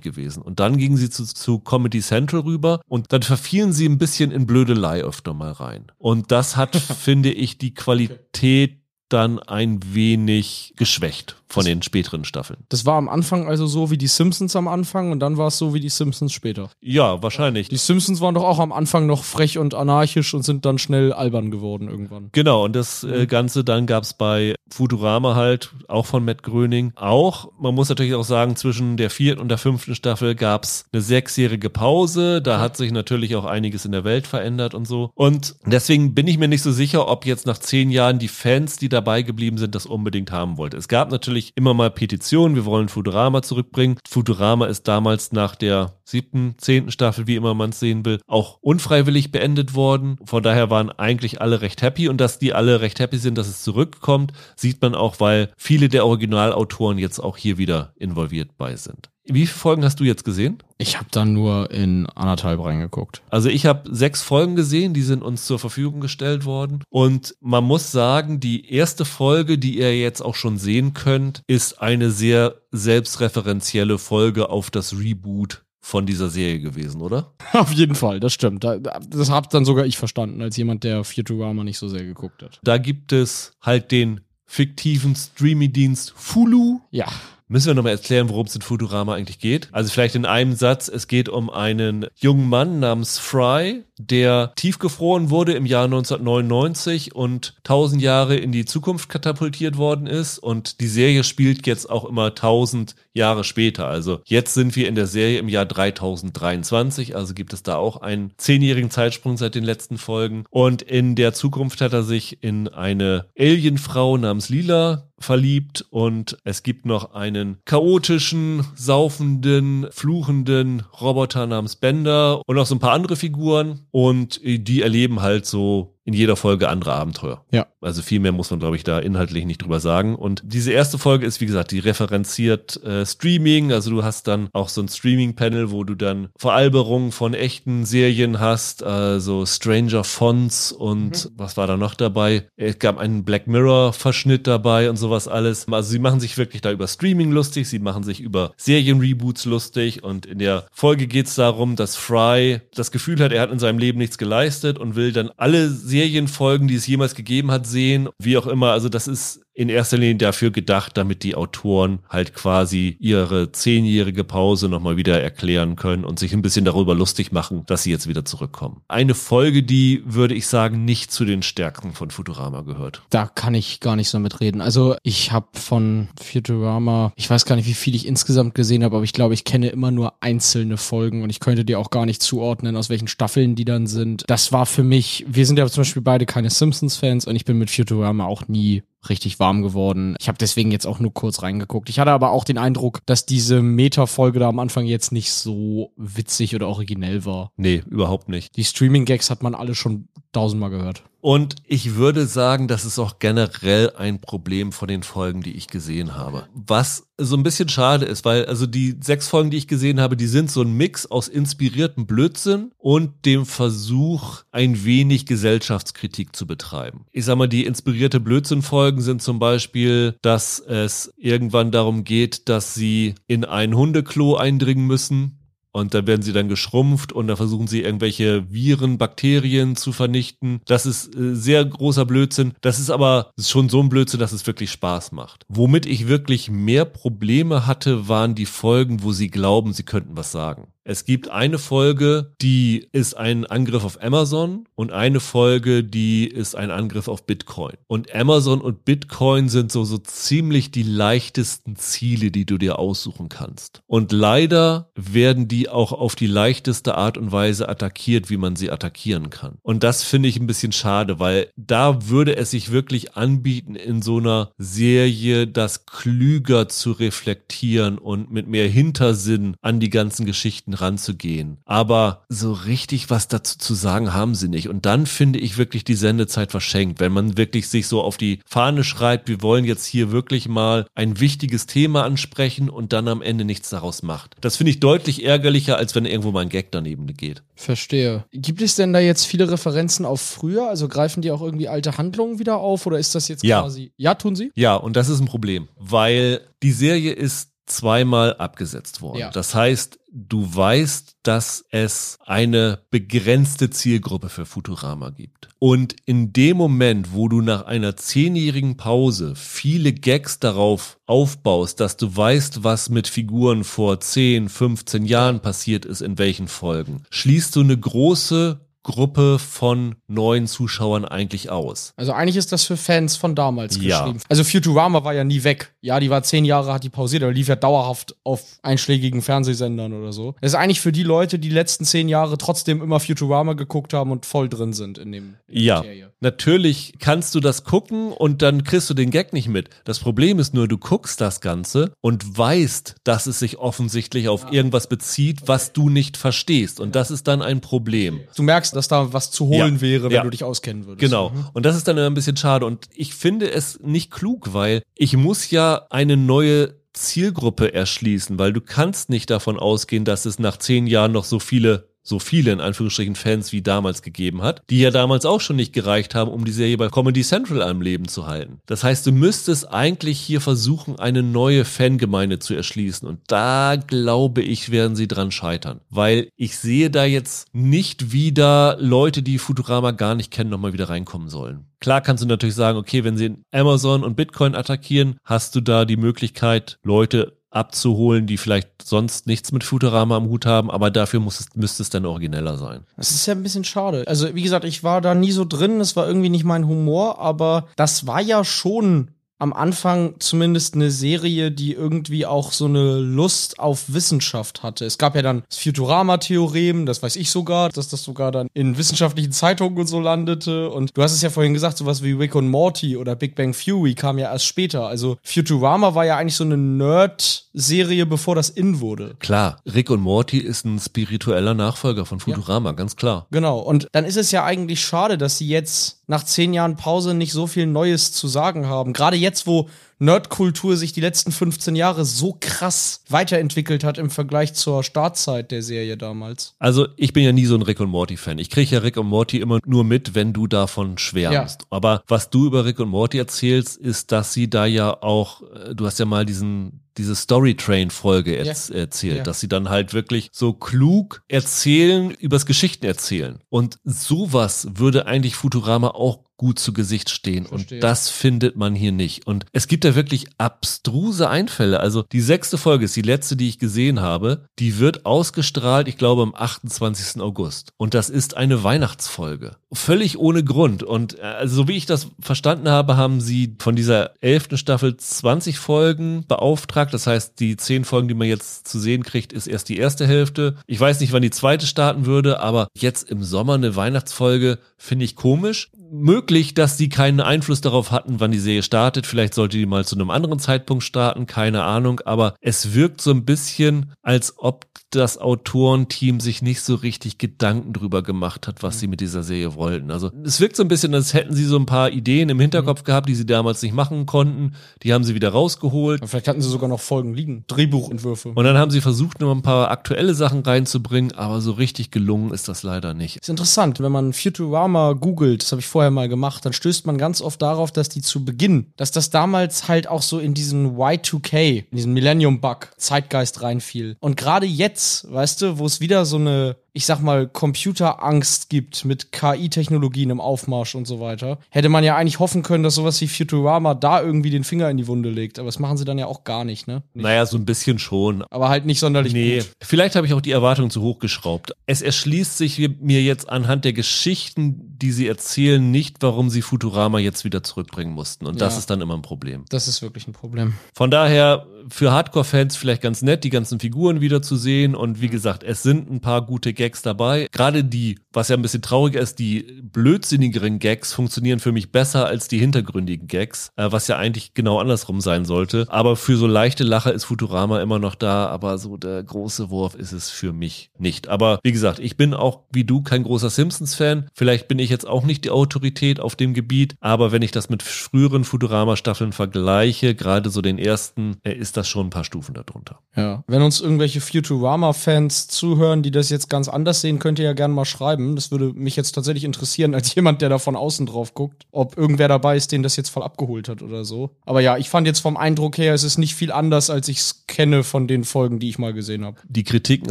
[0.00, 0.42] gewesen.
[0.42, 4.30] Und dann gingen sie zu, zu Comedy Central rüber und dann verfielen sie ein bisschen
[4.30, 5.86] in Blödelei öfter mal rein.
[5.98, 8.81] Und das hat, finde ich, die Qualität
[9.12, 12.60] dann ein wenig geschwächt von den späteren Staffeln.
[12.70, 15.58] Das war am Anfang also so wie die Simpsons am Anfang und dann war es
[15.58, 16.70] so wie die Simpsons später.
[16.80, 17.68] Ja, wahrscheinlich.
[17.68, 21.12] Die Simpsons waren doch auch am Anfang noch frech und anarchisch und sind dann schnell
[21.12, 22.30] albern geworden irgendwann.
[22.32, 23.28] Genau, und das äh, mhm.
[23.28, 26.92] Ganze dann gab es bei Futurama halt, auch von Matt Gröning.
[26.96, 30.86] Auch, man muss natürlich auch sagen, zwischen der vierten und der fünften Staffel gab es
[30.92, 32.40] eine sechsjährige Pause.
[32.40, 35.10] Da hat sich natürlich auch einiges in der Welt verändert und so.
[35.14, 38.78] Und deswegen bin ich mir nicht so sicher, ob jetzt nach zehn Jahren die Fans,
[38.78, 40.76] die dabei geblieben sind, das unbedingt haben wollte.
[40.76, 43.98] Es gab natürlich immer mal Petitionen, wir wollen Futurama zurückbringen.
[44.08, 48.58] Futurama ist damals nach der siebten, zehnten Staffel, wie immer man es sehen will, auch
[48.60, 50.18] unfreiwillig beendet worden.
[50.24, 53.48] Von daher waren eigentlich alle recht happy und dass die alle recht happy sind, dass
[53.48, 58.76] es zurückkommt, sieht man auch, weil viele der Originalautoren jetzt auch hier wieder involviert bei
[58.76, 59.11] sind.
[59.24, 60.58] Wie viele Folgen hast du jetzt gesehen?
[60.78, 63.22] Ich habe dann nur in anderthalb reingeguckt.
[63.30, 66.82] Also ich habe sechs Folgen gesehen, die sind uns zur Verfügung gestellt worden.
[66.90, 71.80] Und man muss sagen, die erste Folge, die ihr jetzt auch schon sehen könnt, ist
[71.80, 77.32] eine sehr selbstreferenzielle Folge auf das Reboot von dieser Serie gewesen, oder?
[77.52, 78.62] Auf jeden Fall, das stimmt.
[78.62, 82.60] Das hab dann sogar ich verstanden, als jemand, der Futurama nicht so sehr geguckt hat.
[82.62, 86.80] Da gibt es halt den fiktiven Streaming-Dienst Fulu.
[86.90, 87.06] Ja.
[87.52, 89.68] Müssen wir nochmal erklären, worum es in Futurama eigentlich geht?
[89.72, 95.30] Also vielleicht in einem Satz, es geht um einen jungen Mann namens Fry, der tiefgefroren
[95.30, 100.38] wurde im Jahr 1999 und tausend Jahre in die Zukunft katapultiert worden ist.
[100.38, 103.88] Und die Serie spielt jetzt auch immer tausend Jahre später.
[103.88, 107.98] Also jetzt sind wir in der Serie im Jahr 3023, also gibt es da auch
[107.98, 110.44] einen zehnjährigen Zeitsprung seit den letzten Folgen.
[110.50, 116.62] Und in der Zukunft hat er sich in eine Alienfrau namens Lila verliebt und es
[116.62, 123.16] gibt noch einen chaotischen, saufenden, fluchenden Roboter namens Bender und noch so ein paar andere
[123.16, 127.44] Figuren und die erleben halt so in jeder Folge andere Abenteuer.
[127.52, 127.66] Ja.
[127.80, 130.14] Also viel mehr muss man, glaube ich, da inhaltlich nicht drüber sagen.
[130.14, 133.72] Und diese erste Folge ist, wie gesagt, die referenziert äh, Streaming.
[133.72, 138.40] Also du hast dann auch so ein Streaming-Panel, wo du dann Veralberungen von echten Serien
[138.40, 141.30] hast, also Stranger Fonts und mhm.
[141.36, 142.48] was war da noch dabei?
[142.56, 145.66] Es gab einen Black Mirror-Verschnitt dabei und sowas alles.
[145.70, 150.02] Also sie machen sich wirklich da über Streaming lustig, sie machen sich über Serien-Reboots lustig
[150.02, 153.58] und in der Folge geht es darum, dass Fry das Gefühl hat, er hat in
[153.58, 158.08] seinem Leben nichts geleistet und will dann alle Serienfolgen, die es jemals gegeben hat, sehen,
[158.18, 158.72] wie auch immer.
[158.72, 164.24] Also das ist in erster Linie dafür gedacht, damit die Autoren halt quasi ihre zehnjährige
[164.24, 168.08] Pause nochmal wieder erklären können und sich ein bisschen darüber lustig machen, dass sie jetzt
[168.08, 168.82] wieder zurückkommen.
[168.88, 173.02] Eine Folge, die, würde ich sagen, nicht zu den Stärken von Futurama gehört.
[173.10, 174.60] Da kann ich gar nicht so mitreden.
[174.60, 178.96] Also ich habe von Futurama, ich weiß gar nicht, wie viel ich insgesamt gesehen habe,
[178.96, 182.06] aber ich glaube, ich kenne immer nur einzelne Folgen und ich könnte dir auch gar
[182.06, 184.24] nicht zuordnen, aus welchen Staffeln die dann sind.
[184.28, 187.58] Das war für mich, wir sind ja zum Beispiel beide keine Simpsons-Fans und ich bin
[187.58, 190.16] mit Futurama auch nie richtig warm geworden.
[190.20, 191.88] Ich habe deswegen jetzt auch nur kurz reingeguckt.
[191.88, 195.92] Ich hatte aber auch den Eindruck, dass diese Meta-Folge da am Anfang jetzt nicht so
[195.96, 197.50] witzig oder originell war.
[197.56, 198.56] Nee, überhaupt nicht.
[198.56, 201.02] Die Streaming-Gags hat man alle schon tausendmal gehört.
[201.22, 205.68] Und ich würde sagen, das ist auch generell ein Problem von den Folgen, die ich
[205.68, 206.48] gesehen habe.
[206.52, 210.16] Was so ein bisschen schade ist, weil also die sechs Folgen, die ich gesehen habe,
[210.16, 216.44] die sind so ein Mix aus inspiriertem Blödsinn und dem Versuch, ein wenig Gesellschaftskritik zu
[216.44, 217.06] betreiben.
[217.12, 222.74] Ich sag mal, die inspirierte Blödsinn-Folgen sind zum Beispiel, dass es irgendwann darum geht, dass
[222.74, 225.38] sie in ein Hundeklo eindringen müssen
[225.72, 230.60] und da werden sie dann geschrumpft und da versuchen sie irgendwelche Viren, Bakterien zu vernichten.
[230.66, 232.52] Das ist äh, sehr großer Blödsinn.
[232.60, 235.44] Das ist aber schon so ein Blödsinn, dass es wirklich Spaß macht.
[235.48, 240.32] Womit ich wirklich mehr Probleme hatte, waren die Folgen, wo sie glauben, sie könnten was
[240.32, 240.71] sagen.
[240.84, 246.56] Es gibt eine Folge, die ist ein Angriff auf Amazon und eine Folge, die ist
[246.56, 247.76] ein Angriff auf Bitcoin.
[247.86, 253.28] Und Amazon und Bitcoin sind so, so ziemlich die leichtesten Ziele, die du dir aussuchen
[253.28, 253.82] kannst.
[253.86, 258.72] Und leider werden die auch auf die leichteste Art und Weise attackiert, wie man sie
[258.72, 259.58] attackieren kann.
[259.62, 264.02] Und das finde ich ein bisschen schade, weil da würde es sich wirklich anbieten, in
[264.02, 270.71] so einer Serie das klüger zu reflektieren und mit mehr Hintersinn an die ganzen Geschichten
[270.72, 271.58] Geschichten ranzugehen.
[271.64, 274.68] Aber so richtig was dazu zu sagen haben sie nicht.
[274.68, 278.40] Und dann finde ich wirklich die Sendezeit verschenkt, wenn man wirklich sich so auf die
[278.46, 283.22] Fahne schreibt, wir wollen jetzt hier wirklich mal ein wichtiges Thema ansprechen und dann am
[283.22, 284.36] Ende nichts daraus macht.
[284.40, 287.42] Das finde ich deutlich ärgerlicher, als wenn irgendwo mal ein Gag daneben geht.
[287.54, 288.24] Verstehe.
[288.32, 290.68] Gibt es denn da jetzt viele Referenzen auf früher?
[290.68, 293.60] Also greifen die auch irgendwie alte Handlungen wieder auf oder ist das jetzt ja.
[293.60, 293.92] quasi.
[293.96, 294.50] Ja, tun sie?
[294.54, 299.18] Ja, und das ist ein Problem, weil die Serie ist zweimal abgesetzt worden.
[299.18, 299.30] Ja.
[299.30, 305.48] Das heißt, du weißt, dass es eine begrenzte Zielgruppe für Futurama gibt.
[305.58, 311.96] Und in dem Moment, wo du nach einer zehnjährigen Pause viele Gags darauf aufbaust, dass
[311.96, 317.56] du weißt, was mit Figuren vor 10, 15 Jahren passiert ist, in welchen Folgen, schließt
[317.56, 321.92] du eine große Gruppe von neuen Zuschauern eigentlich aus?
[321.96, 324.00] Also eigentlich ist das für Fans von damals ja.
[324.00, 324.20] geschrieben.
[324.28, 325.74] Also Futurama war ja nie weg.
[325.80, 329.92] Ja, die war zehn Jahre, hat die pausiert, aber lief ja dauerhaft auf einschlägigen Fernsehsendern
[329.92, 330.34] oder so.
[330.40, 334.10] Das ist eigentlich für die Leute, die, letzten zehn Jahre trotzdem immer Futurama geguckt haben
[334.10, 336.11] und voll drin sind in dem in Ja, Serie.
[336.22, 339.68] Natürlich kannst du das gucken und dann kriegst du den Gag nicht mit.
[339.84, 344.44] Das Problem ist nur, du guckst das Ganze und weißt, dass es sich offensichtlich auf
[344.44, 344.52] ja.
[344.52, 346.80] irgendwas bezieht, was du nicht verstehst.
[346.80, 348.20] Und das ist dann ein Problem.
[348.36, 351.00] Du merkst, dass da was zu holen ja, wäre, wenn du dich auskennen würdest.
[351.00, 351.30] Genau.
[351.30, 351.46] Mhm.
[351.52, 352.64] Und das ist dann ein bisschen schade.
[352.64, 358.52] Und ich finde es nicht klug, weil ich muss ja eine neue Zielgruppe erschließen, weil
[358.52, 362.52] du kannst nicht davon ausgehen, dass es nach zehn Jahren noch so viele so viele
[362.52, 366.30] in Anführungsstrichen Fans wie damals gegeben hat, die ja damals auch schon nicht gereicht haben,
[366.30, 368.60] um die Serie bei Comedy Central am Leben zu halten.
[368.66, 374.42] Das heißt, du müsstest eigentlich hier versuchen, eine neue Fangemeinde zu erschließen und da glaube
[374.42, 379.92] ich, werden sie dran scheitern, weil ich sehe da jetzt nicht wieder Leute, die Futurama
[379.92, 381.66] gar nicht kennen, nochmal wieder reinkommen sollen.
[381.80, 385.84] Klar kannst du natürlich sagen, okay, wenn sie Amazon und Bitcoin attackieren, hast du da
[385.84, 391.20] die Möglichkeit, Leute abzuholen, die vielleicht sonst nichts mit Futurama am Hut haben, aber dafür
[391.20, 392.80] muss es, müsste es dann origineller sein.
[392.96, 394.04] Das ist ja ein bisschen schade.
[394.06, 397.18] Also, wie gesagt, ich war da nie so drin, es war irgendwie nicht mein Humor,
[397.18, 399.10] aber das war ja schon
[399.42, 404.84] am Anfang zumindest eine Serie, die irgendwie auch so eine Lust auf Wissenschaft hatte.
[404.84, 408.78] Es gab ja dann das Futurama-Theorem, das weiß ich sogar, dass das sogar dann in
[408.78, 410.70] wissenschaftlichen Zeitungen und so landete.
[410.70, 413.52] Und du hast es ja vorhin gesagt, sowas wie Rick und Morty oder Big Bang
[413.52, 414.86] Theory kam ja erst später.
[414.86, 419.16] Also Futurama war ja eigentlich so eine Nerd-Serie, bevor das in wurde.
[419.18, 422.76] Klar, Rick und Morty ist ein spiritueller Nachfolger von Futurama, ja.
[422.76, 423.26] ganz klar.
[423.32, 427.14] Genau, und dann ist es ja eigentlich schade, dass sie jetzt nach zehn Jahren Pause
[427.14, 428.92] nicht so viel Neues zu sagen haben.
[428.92, 429.70] Gerade jetzt, wo
[430.02, 435.62] Nerdkultur sich die letzten 15 Jahre so krass weiterentwickelt hat im Vergleich zur Startzeit der
[435.62, 436.54] Serie damals.
[436.58, 438.38] Also ich bin ja nie so ein Rick und Morty Fan.
[438.38, 441.62] Ich kriege ja Rick und Morty immer nur mit, wenn du davon schwärmst.
[441.62, 441.66] Ja.
[441.70, 445.74] Aber was du über Rick und Morty erzählst, ist, dass sie da ja auch, äh,
[445.74, 448.44] du hast ja mal diesen diese Storytrain-Folge ja.
[448.44, 449.22] erzählt, ja.
[449.22, 453.38] dass sie dann halt wirklich so klug erzählen, übers Geschichten erzählen.
[453.48, 457.46] Und sowas würde eigentlich Futurama auch gut zu Gesicht stehen.
[457.46, 457.76] Verstehe.
[457.76, 459.28] Und das findet man hier nicht.
[459.28, 461.78] Und es gibt da wirklich abstruse Einfälle.
[461.78, 464.46] Also die sechste Folge ist die letzte, die ich gesehen habe.
[464.58, 467.22] Die wird ausgestrahlt, ich glaube, am 28.
[467.22, 467.70] August.
[467.76, 469.54] Und das ist eine Weihnachtsfolge.
[469.72, 470.82] Völlig ohne Grund.
[470.82, 474.96] Und äh, also, so wie ich das verstanden habe, haben sie von dieser elften Staffel
[474.96, 476.92] 20 Folgen beauftragt.
[476.92, 480.08] Das heißt, die zehn Folgen, die man jetzt zu sehen kriegt, ist erst die erste
[480.08, 480.56] Hälfte.
[480.66, 485.04] Ich weiß nicht, wann die zweite starten würde, aber jetzt im Sommer eine Weihnachtsfolge finde
[485.04, 489.06] ich komisch möglich, dass sie keinen Einfluss darauf hatten, wann die Serie startet.
[489.06, 492.00] Vielleicht sollte die mal zu einem anderen Zeitpunkt starten, keine Ahnung.
[492.04, 497.72] Aber es wirkt so ein bisschen, als ob das Autorenteam sich nicht so richtig Gedanken
[497.72, 499.90] drüber gemacht hat, was sie mit dieser Serie wollten.
[499.90, 502.84] Also es wirkt so ein bisschen, als hätten sie so ein paar Ideen im Hinterkopf
[502.84, 504.54] gehabt, die sie damals nicht machen konnten.
[504.82, 506.02] Die haben sie wieder rausgeholt.
[506.06, 507.44] Vielleicht hatten sie sogar noch Folgen liegen.
[507.46, 508.30] Drehbuchentwürfe.
[508.34, 512.32] Und dann haben sie versucht, noch ein paar aktuelle Sachen reinzubringen, aber so richtig gelungen
[512.32, 513.16] ist das leider nicht.
[513.16, 516.98] Ist interessant, wenn man Futurama googelt, das habe ich vorher mal gemacht, dann stößt man
[516.98, 520.76] ganz oft darauf, dass die zu Beginn, dass das damals halt auch so in diesen
[520.76, 523.96] Y2K, in diesen Millennium Bug Zeitgeist reinfiel.
[524.00, 528.84] Und gerade jetzt, weißt du, wo es wieder so eine ich sag mal, Computerangst gibt
[528.86, 532.98] mit KI-Technologien im Aufmarsch und so weiter, hätte man ja eigentlich hoffen können, dass sowas
[533.02, 535.38] wie Futurama da irgendwie den Finger in die Wunde legt.
[535.38, 536.82] Aber das machen sie dann ja auch gar nicht, ne?
[536.94, 537.02] Nicht.
[537.04, 538.24] Naja, so ein bisschen schon.
[538.30, 539.50] Aber halt nicht sonderlich Nee, gut.
[539.62, 541.52] vielleicht habe ich auch die Erwartungen zu hoch geschraubt.
[541.66, 546.98] Es erschließt sich mir jetzt anhand der Geschichten, die sie erzählen, nicht, warum sie Futurama
[546.98, 548.26] jetzt wieder zurückbringen mussten.
[548.26, 548.58] Und das Ja.
[548.58, 549.44] ist dann immer ein Problem.
[549.48, 550.54] Das ist wirklich ein Problem.
[550.74, 554.74] Von daher für Hardcore-Fans vielleicht ganz nett, die ganzen Figuren wieder zu sehen.
[554.74, 557.28] Und wie gesagt, es sind ein paar gute Gags dabei.
[557.30, 562.06] Gerade die, was ja ein bisschen trauriger ist, die blödsinnigeren Gags funktionieren für mich besser
[562.06, 565.66] als die hintergründigen Gags, äh, was ja eigentlich genau andersrum sein sollte.
[565.68, 569.74] Aber für so leichte Lacher ist Futurama immer noch da, aber so der große Wurf
[569.76, 571.06] ist es für mich nicht.
[571.08, 574.08] Aber wie gesagt, ich bin auch wie du kein großer Simpsons-Fan.
[574.14, 577.48] Vielleicht bin ich jetzt auch nicht die Autorität auf dem Gebiet, aber wenn ich das
[577.48, 582.34] mit früheren Futurama-Staffeln vergleiche, gerade so den ersten, äh, ist das schon ein paar Stufen
[582.34, 582.80] darunter.
[582.96, 583.22] Ja.
[583.28, 587.54] Wenn uns irgendwelche Futurama-Fans zuhören, die das jetzt ganz anders sehen, könnt ihr ja gerne
[587.54, 588.16] mal schreiben.
[588.16, 591.76] Das würde mich jetzt tatsächlich interessieren, als jemand, der da von außen drauf guckt, ob
[591.76, 594.10] irgendwer dabei ist, den das jetzt voll abgeholt hat oder so.
[594.24, 596.98] Aber ja, ich fand jetzt vom Eindruck her, es ist nicht viel anders, als ich
[596.98, 599.18] es kenne von den Folgen, die ich mal gesehen habe.
[599.28, 599.90] Die Kritiken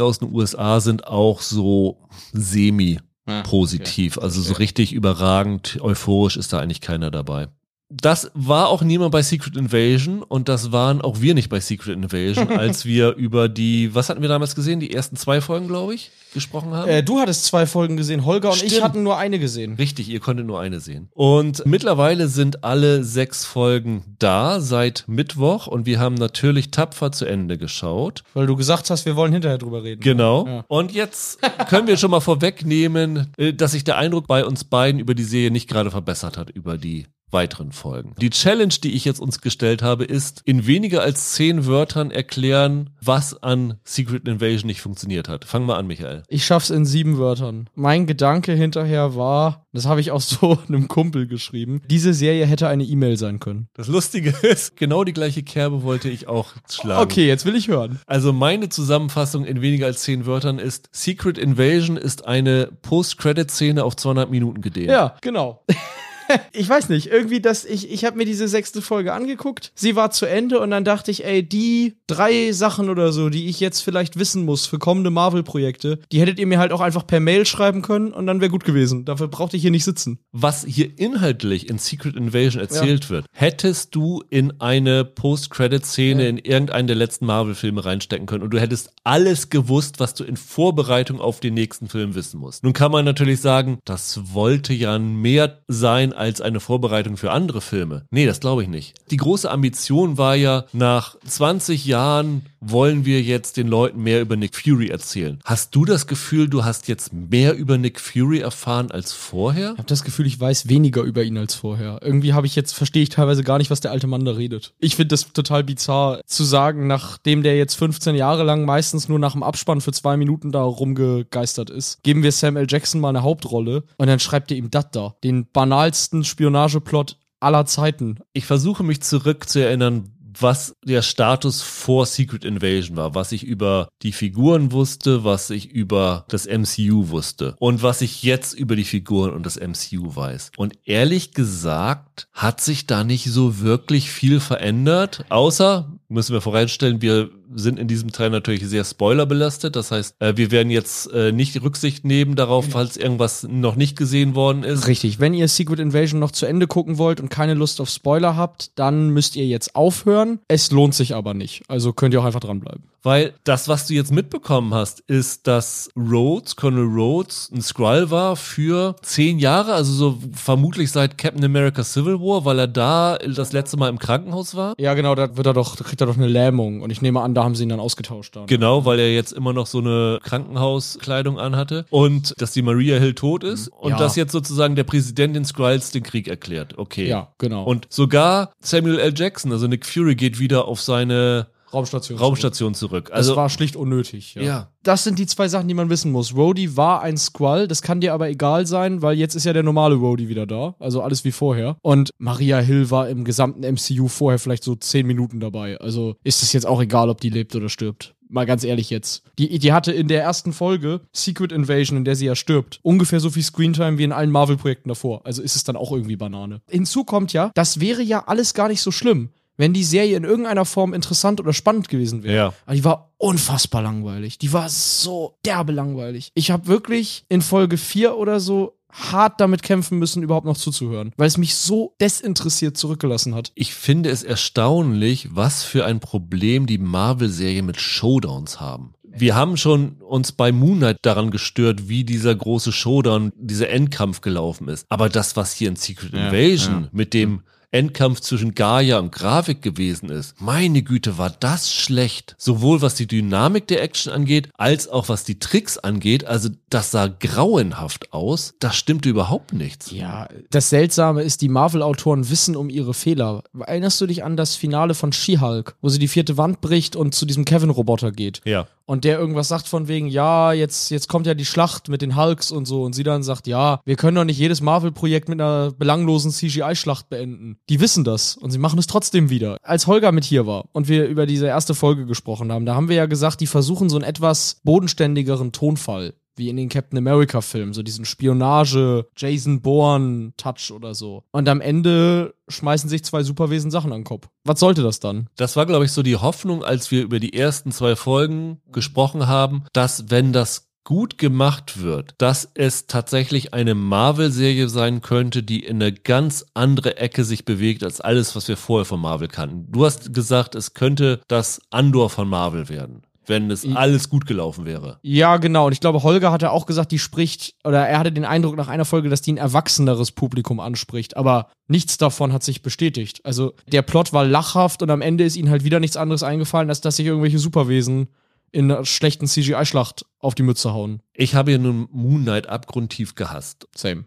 [0.00, 1.98] aus den USA sind auch so
[2.32, 2.98] semi
[3.44, 4.18] positiv.
[4.18, 7.48] Also so richtig überragend, euphorisch ist da eigentlich keiner dabei.
[7.94, 11.94] Das war auch niemand bei Secret Invasion und das waren auch wir nicht bei Secret
[11.94, 14.80] Invasion, als wir über die, was hatten wir damals gesehen?
[14.80, 16.88] Die ersten zwei Folgen, glaube ich, gesprochen haben.
[16.88, 18.84] Äh, du hattest zwei Folgen gesehen, Holger und ich Stimmt.
[18.84, 19.74] hatten nur eine gesehen.
[19.74, 21.08] Richtig, ihr konntet nur eine sehen.
[21.12, 27.26] Und mittlerweile sind alle sechs Folgen da seit Mittwoch und wir haben natürlich tapfer zu
[27.26, 28.22] Ende geschaut.
[28.34, 30.00] Weil du gesagt hast, wir wollen hinterher drüber reden.
[30.00, 30.46] Genau.
[30.46, 30.64] Ja.
[30.68, 35.00] Und jetzt können wir schon mal vorwegnehmen, äh, dass sich der Eindruck bei uns beiden
[35.00, 38.14] über die Serie nicht gerade verbessert hat über die weiteren Folgen.
[38.20, 42.90] Die Challenge, die ich jetzt uns gestellt habe, ist in weniger als zehn Wörtern erklären,
[43.00, 45.44] was an Secret Invasion nicht funktioniert hat.
[45.44, 46.22] Fang mal an, Michael.
[46.28, 47.68] Ich schaff's in sieben Wörtern.
[47.74, 52.68] Mein Gedanke hinterher war, das habe ich auch so einem Kumpel geschrieben, diese Serie hätte
[52.68, 53.68] eine E-Mail sein können.
[53.74, 57.02] Das Lustige ist, genau die gleiche Kerbe wollte ich auch schlagen.
[57.02, 58.00] Okay, jetzt will ich hören.
[58.06, 63.96] Also meine Zusammenfassung in weniger als zehn Wörtern ist, Secret Invasion ist eine Post-Credit-Szene auf
[63.96, 64.90] 200 Minuten gedehnt.
[64.90, 65.64] Ja, genau.
[66.52, 70.10] Ich weiß nicht, irgendwie das, ich, ich habe mir diese sechste Folge angeguckt, sie war
[70.10, 73.80] zu Ende und dann dachte ich, ey, die drei Sachen oder so, die ich jetzt
[73.80, 77.46] vielleicht wissen muss für kommende Marvel-Projekte, die hättet ihr mir halt auch einfach per Mail
[77.46, 79.04] schreiben können und dann wäre gut gewesen.
[79.04, 80.18] Dafür brauchte ich hier nicht sitzen.
[80.32, 86.86] was hier inhaltlich in Secret Invasion erzählt wird, hättest du in eine Post-Credit-Szene in irgendeinen
[86.86, 91.40] der letzten Marvel-Filme reinstecken können und du hättest alles gewusst, was du in Vorbereitung auf
[91.40, 92.62] den nächsten Film wissen musst.
[92.62, 97.60] Nun kann man natürlich sagen, das wollte ja mehr sein als eine Vorbereitung für andere
[97.60, 98.06] Filme.
[98.10, 98.94] Nee, das glaube ich nicht.
[99.10, 104.36] Die große Ambition war ja, nach 20 Jahren wollen wir jetzt den Leuten mehr über
[104.36, 105.40] Nick Fury erzählen.
[105.44, 109.72] Hast du das Gefühl, du hast jetzt mehr über Nick Fury erfahren als vorher?
[109.72, 111.98] Ich habe das Gefühl, ich weiß weniger über ihn als vorher.
[112.02, 114.72] Irgendwie habe ich jetzt, verstehe ich teilweise gar nicht, was der alte Mann da redet.
[114.78, 119.18] Ich finde das total bizarr zu sagen, nachdem der jetzt 15 Jahre lang meistens nur
[119.18, 122.66] nach dem Abspann für zwei Minuten da rumgegeistert ist, geben wir Sam L.
[122.68, 125.16] Jackson mal eine Hauptrolle und dann schreibt er ihm das da.
[125.24, 128.18] Den banalsten Spionageplot aller Zeiten.
[128.32, 134.12] Ich versuche mich zurückzuerinnern, was der Status vor Secret Invasion war, was ich über die
[134.12, 139.32] Figuren wusste, was ich über das MCU wusste und was ich jetzt über die Figuren
[139.32, 140.52] und das MCU weiß.
[140.56, 147.02] Und ehrlich gesagt hat sich da nicht so wirklich viel verändert, außer, müssen wir voranstellen,
[147.02, 149.76] wir sind in diesem Teil natürlich sehr spoilerbelastet.
[149.76, 152.78] Das heißt, äh, wir werden jetzt äh, nicht Rücksicht nehmen darauf, Genau.
[152.78, 154.86] falls irgendwas noch nicht gesehen worden ist.
[154.86, 158.36] Richtig, wenn ihr Secret Invasion noch zu Ende gucken wollt und keine Lust auf Spoiler
[158.36, 160.38] habt, dann müsst ihr jetzt aufhören.
[160.48, 161.62] Es lohnt sich aber nicht.
[161.68, 162.84] Also könnt ihr auch einfach dranbleiben.
[163.04, 168.36] Weil das, was du jetzt mitbekommen hast, ist, dass Rhodes, Colonel Rhodes, ein Skrull war
[168.36, 173.52] für zehn Jahre, also so vermutlich seit Captain America Civil War, weil er da das
[173.52, 174.74] letzte Mal im Krankenhaus war.
[174.78, 176.80] Ja, genau, da wird er doch, da kriegt er doch eine Lähmung.
[176.80, 178.36] Und ich nehme an, da haben sie ihn dann ausgetauscht.
[178.36, 178.46] Dann.
[178.46, 183.14] Genau, weil er jetzt immer noch so eine Krankenhauskleidung anhatte und dass die Maria Hill
[183.14, 183.98] tot ist und Ja.
[183.98, 186.78] dass jetzt sozusagen der Präsident den Skrulls den Krieg erklärt.
[186.78, 187.08] Okay.
[187.08, 187.64] Ja, genau.
[187.64, 189.12] Und sogar Samuel L.
[189.16, 192.18] Jackson, also Nick Fury, geht wieder auf seine Raumstation.
[192.18, 193.10] Raumstation zurück.
[193.10, 194.34] Also, Also das war schlicht unnötig.
[194.34, 194.42] Ja.
[194.42, 194.68] ja.
[194.82, 196.34] Das sind die zwei Sachen, die man wissen muss.
[196.34, 199.62] Rhodey war ein Squall, das kann dir aber egal sein, weil jetzt ist ja der
[199.62, 200.74] normale Rhodey wieder da.
[200.78, 201.76] Also alles wie vorher.
[201.82, 205.78] Und Maria Hill war im gesamten MCU vorher vielleicht so zehn Minuten dabei.
[205.78, 208.14] Also ist es jetzt auch egal, ob die lebt oder stirbt.
[208.28, 209.24] Mal ganz ehrlich jetzt.
[209.38, 213.20] Die, die hatte in der ersten Folge Secret Invasion, in der sie ja stirbt, ungefähr
[213.20, 215.20] so viel Screentime wie in allen Marvel-Projekten davor.
[215.24, 216.62] Also ist es dann auch irgendwie Banane.
[216.70, 220.24] Hinzu kommt ja, das wäre ja alles gar nicht so schlimm, wenn die Serie in
[220.24, 222.34] irgendeiner Form interessant oder spannend gewesen wäre.
[222.34, 222.54] Ja.
[222.64, 224.38] Aber die war unfassbar langweilig.
[224.38, 226.30] Die war so derbe langweilig.
[226.34, 231.12] Ich habe wirklich in Folge 4 oder so hart damit kämpfen müssen, überhaupt noch zuzuhören,
[231.16, 233.50] weil es mich so desinteressiert zurückgelassen hat.
[233.54, 238.94] Ich finde es erstaunlich, was für ein Problem die Marvel-Serie mit Showdowns haben.
[239.14, 244.22] Wir haben schon uns bei Moon Knight daran gestört, wie dieser große Showdown, dieser Endkampf
[244.22, 244.86] gelaufen ist.
[244.88, 246.88] Aber das, was hier in Secret Ja, Invasion ja.
[246.92, 247.42] mit dem
[247.72, 250.40] Endkampf zwischen Gaia und Grafik gewesen ist.
[250.40, 252.34] Meine Güte, war das schlecht.
[252.38, 256.24] Sowohl was die Dynamik der Action angeht, als auch was die Tricks angeht.
[256.24, 258.54] Also das sah grauenhaft aus.
[258.60, 259.90] Da stimmte überhaupt nichts.
[259.90, 263.42] Ja, das Seltsame ist, die Marvel-Autoren wissen um ihre Fehler.
[263.58, 267.14] Erinnerst du dich an das Finale von She-Hulk, wo sie die vierte Wand bricht und
[267.14, 268.42] zu diesem Kevin-Roboter geht?
[268.44, 268.66] Ja.
[268.86, 272.16] Und der irgendwas sagt von wegen, ja, jetzt, jetzt kommt ja die Schlacht mit den
[272.16, 272.82] Hulks und so.
[272.82, 277.08] Und sie dann sagt, ja, wir können doch nicht jedes Marvel-Projekt mit einer belanglosen CGI-Schlacht
[277.08, 277.58] beenden.
[277.68, 279.56] Die wissen das und sie machen es trotzdem wieder.
[279.62, 282.88] Als Holger mit hier war und wir über diese erste Folge gesprochen haben, da haben
[282.88, 286.14] wir ja gesagt, die versuchen so einen etwas bodenständigeren Tonfall.
[286.36, 291.24] Wie in den Captain America-Filmen, so diesen Spionage, Jason Bourne-Touch oder so.
[291.32, 294.28] Und am Ende schmeißen sich zwei Superwesen Sachen an den Kopf.
[294.44, 295.28] Was sollte das dann?
[295.36, 299.26] Das war, glaube ich, so die Hoffnung, als wir über die ersten zwei Folgen gesprochen
[299.26, 305.64] haben, dass wenn das gut gemacht wird, dass es tatsächlich eine Marvel-Serie sein könnte, die
[305.64, 309.70] in eine ganz andere Ecke sich bewegt als alles, was wir vorher von Marvel kannten.
[309.70, 314.64] Du hast gesagt, es könnte das Andor von Marvel werden, wenn es alles gut gelaufen
[314.64, 314.98] wäre.
[315.02, 315.66] Ja, genau.
[315.66, 318.68] Und ich glaube, Holger hatte auch gesagt, die spricht, oder er hatte den Eindruck nach
[318.68, 321.16] einer Folge, dass die ein erwachseneres Publikum anspricht.
[321.16, 323.20] Aber nichts davon hat sich bestätigt.
[323.24, 326.68] Also der Plot war lachhaft und am Ende ist ihnen halt wieder nichts anderes eingefallen,
[326.68, 328.08] als dass sich irgendwelche Superwesen
[328.50, 331.00] in einer schlechten CGI-Schlacht auf die Mütze hauen.
[331.14, 333.66] Ich habe ja nun Moon Knight abgrundtief gehasst.
[333.74, 334.04] Same.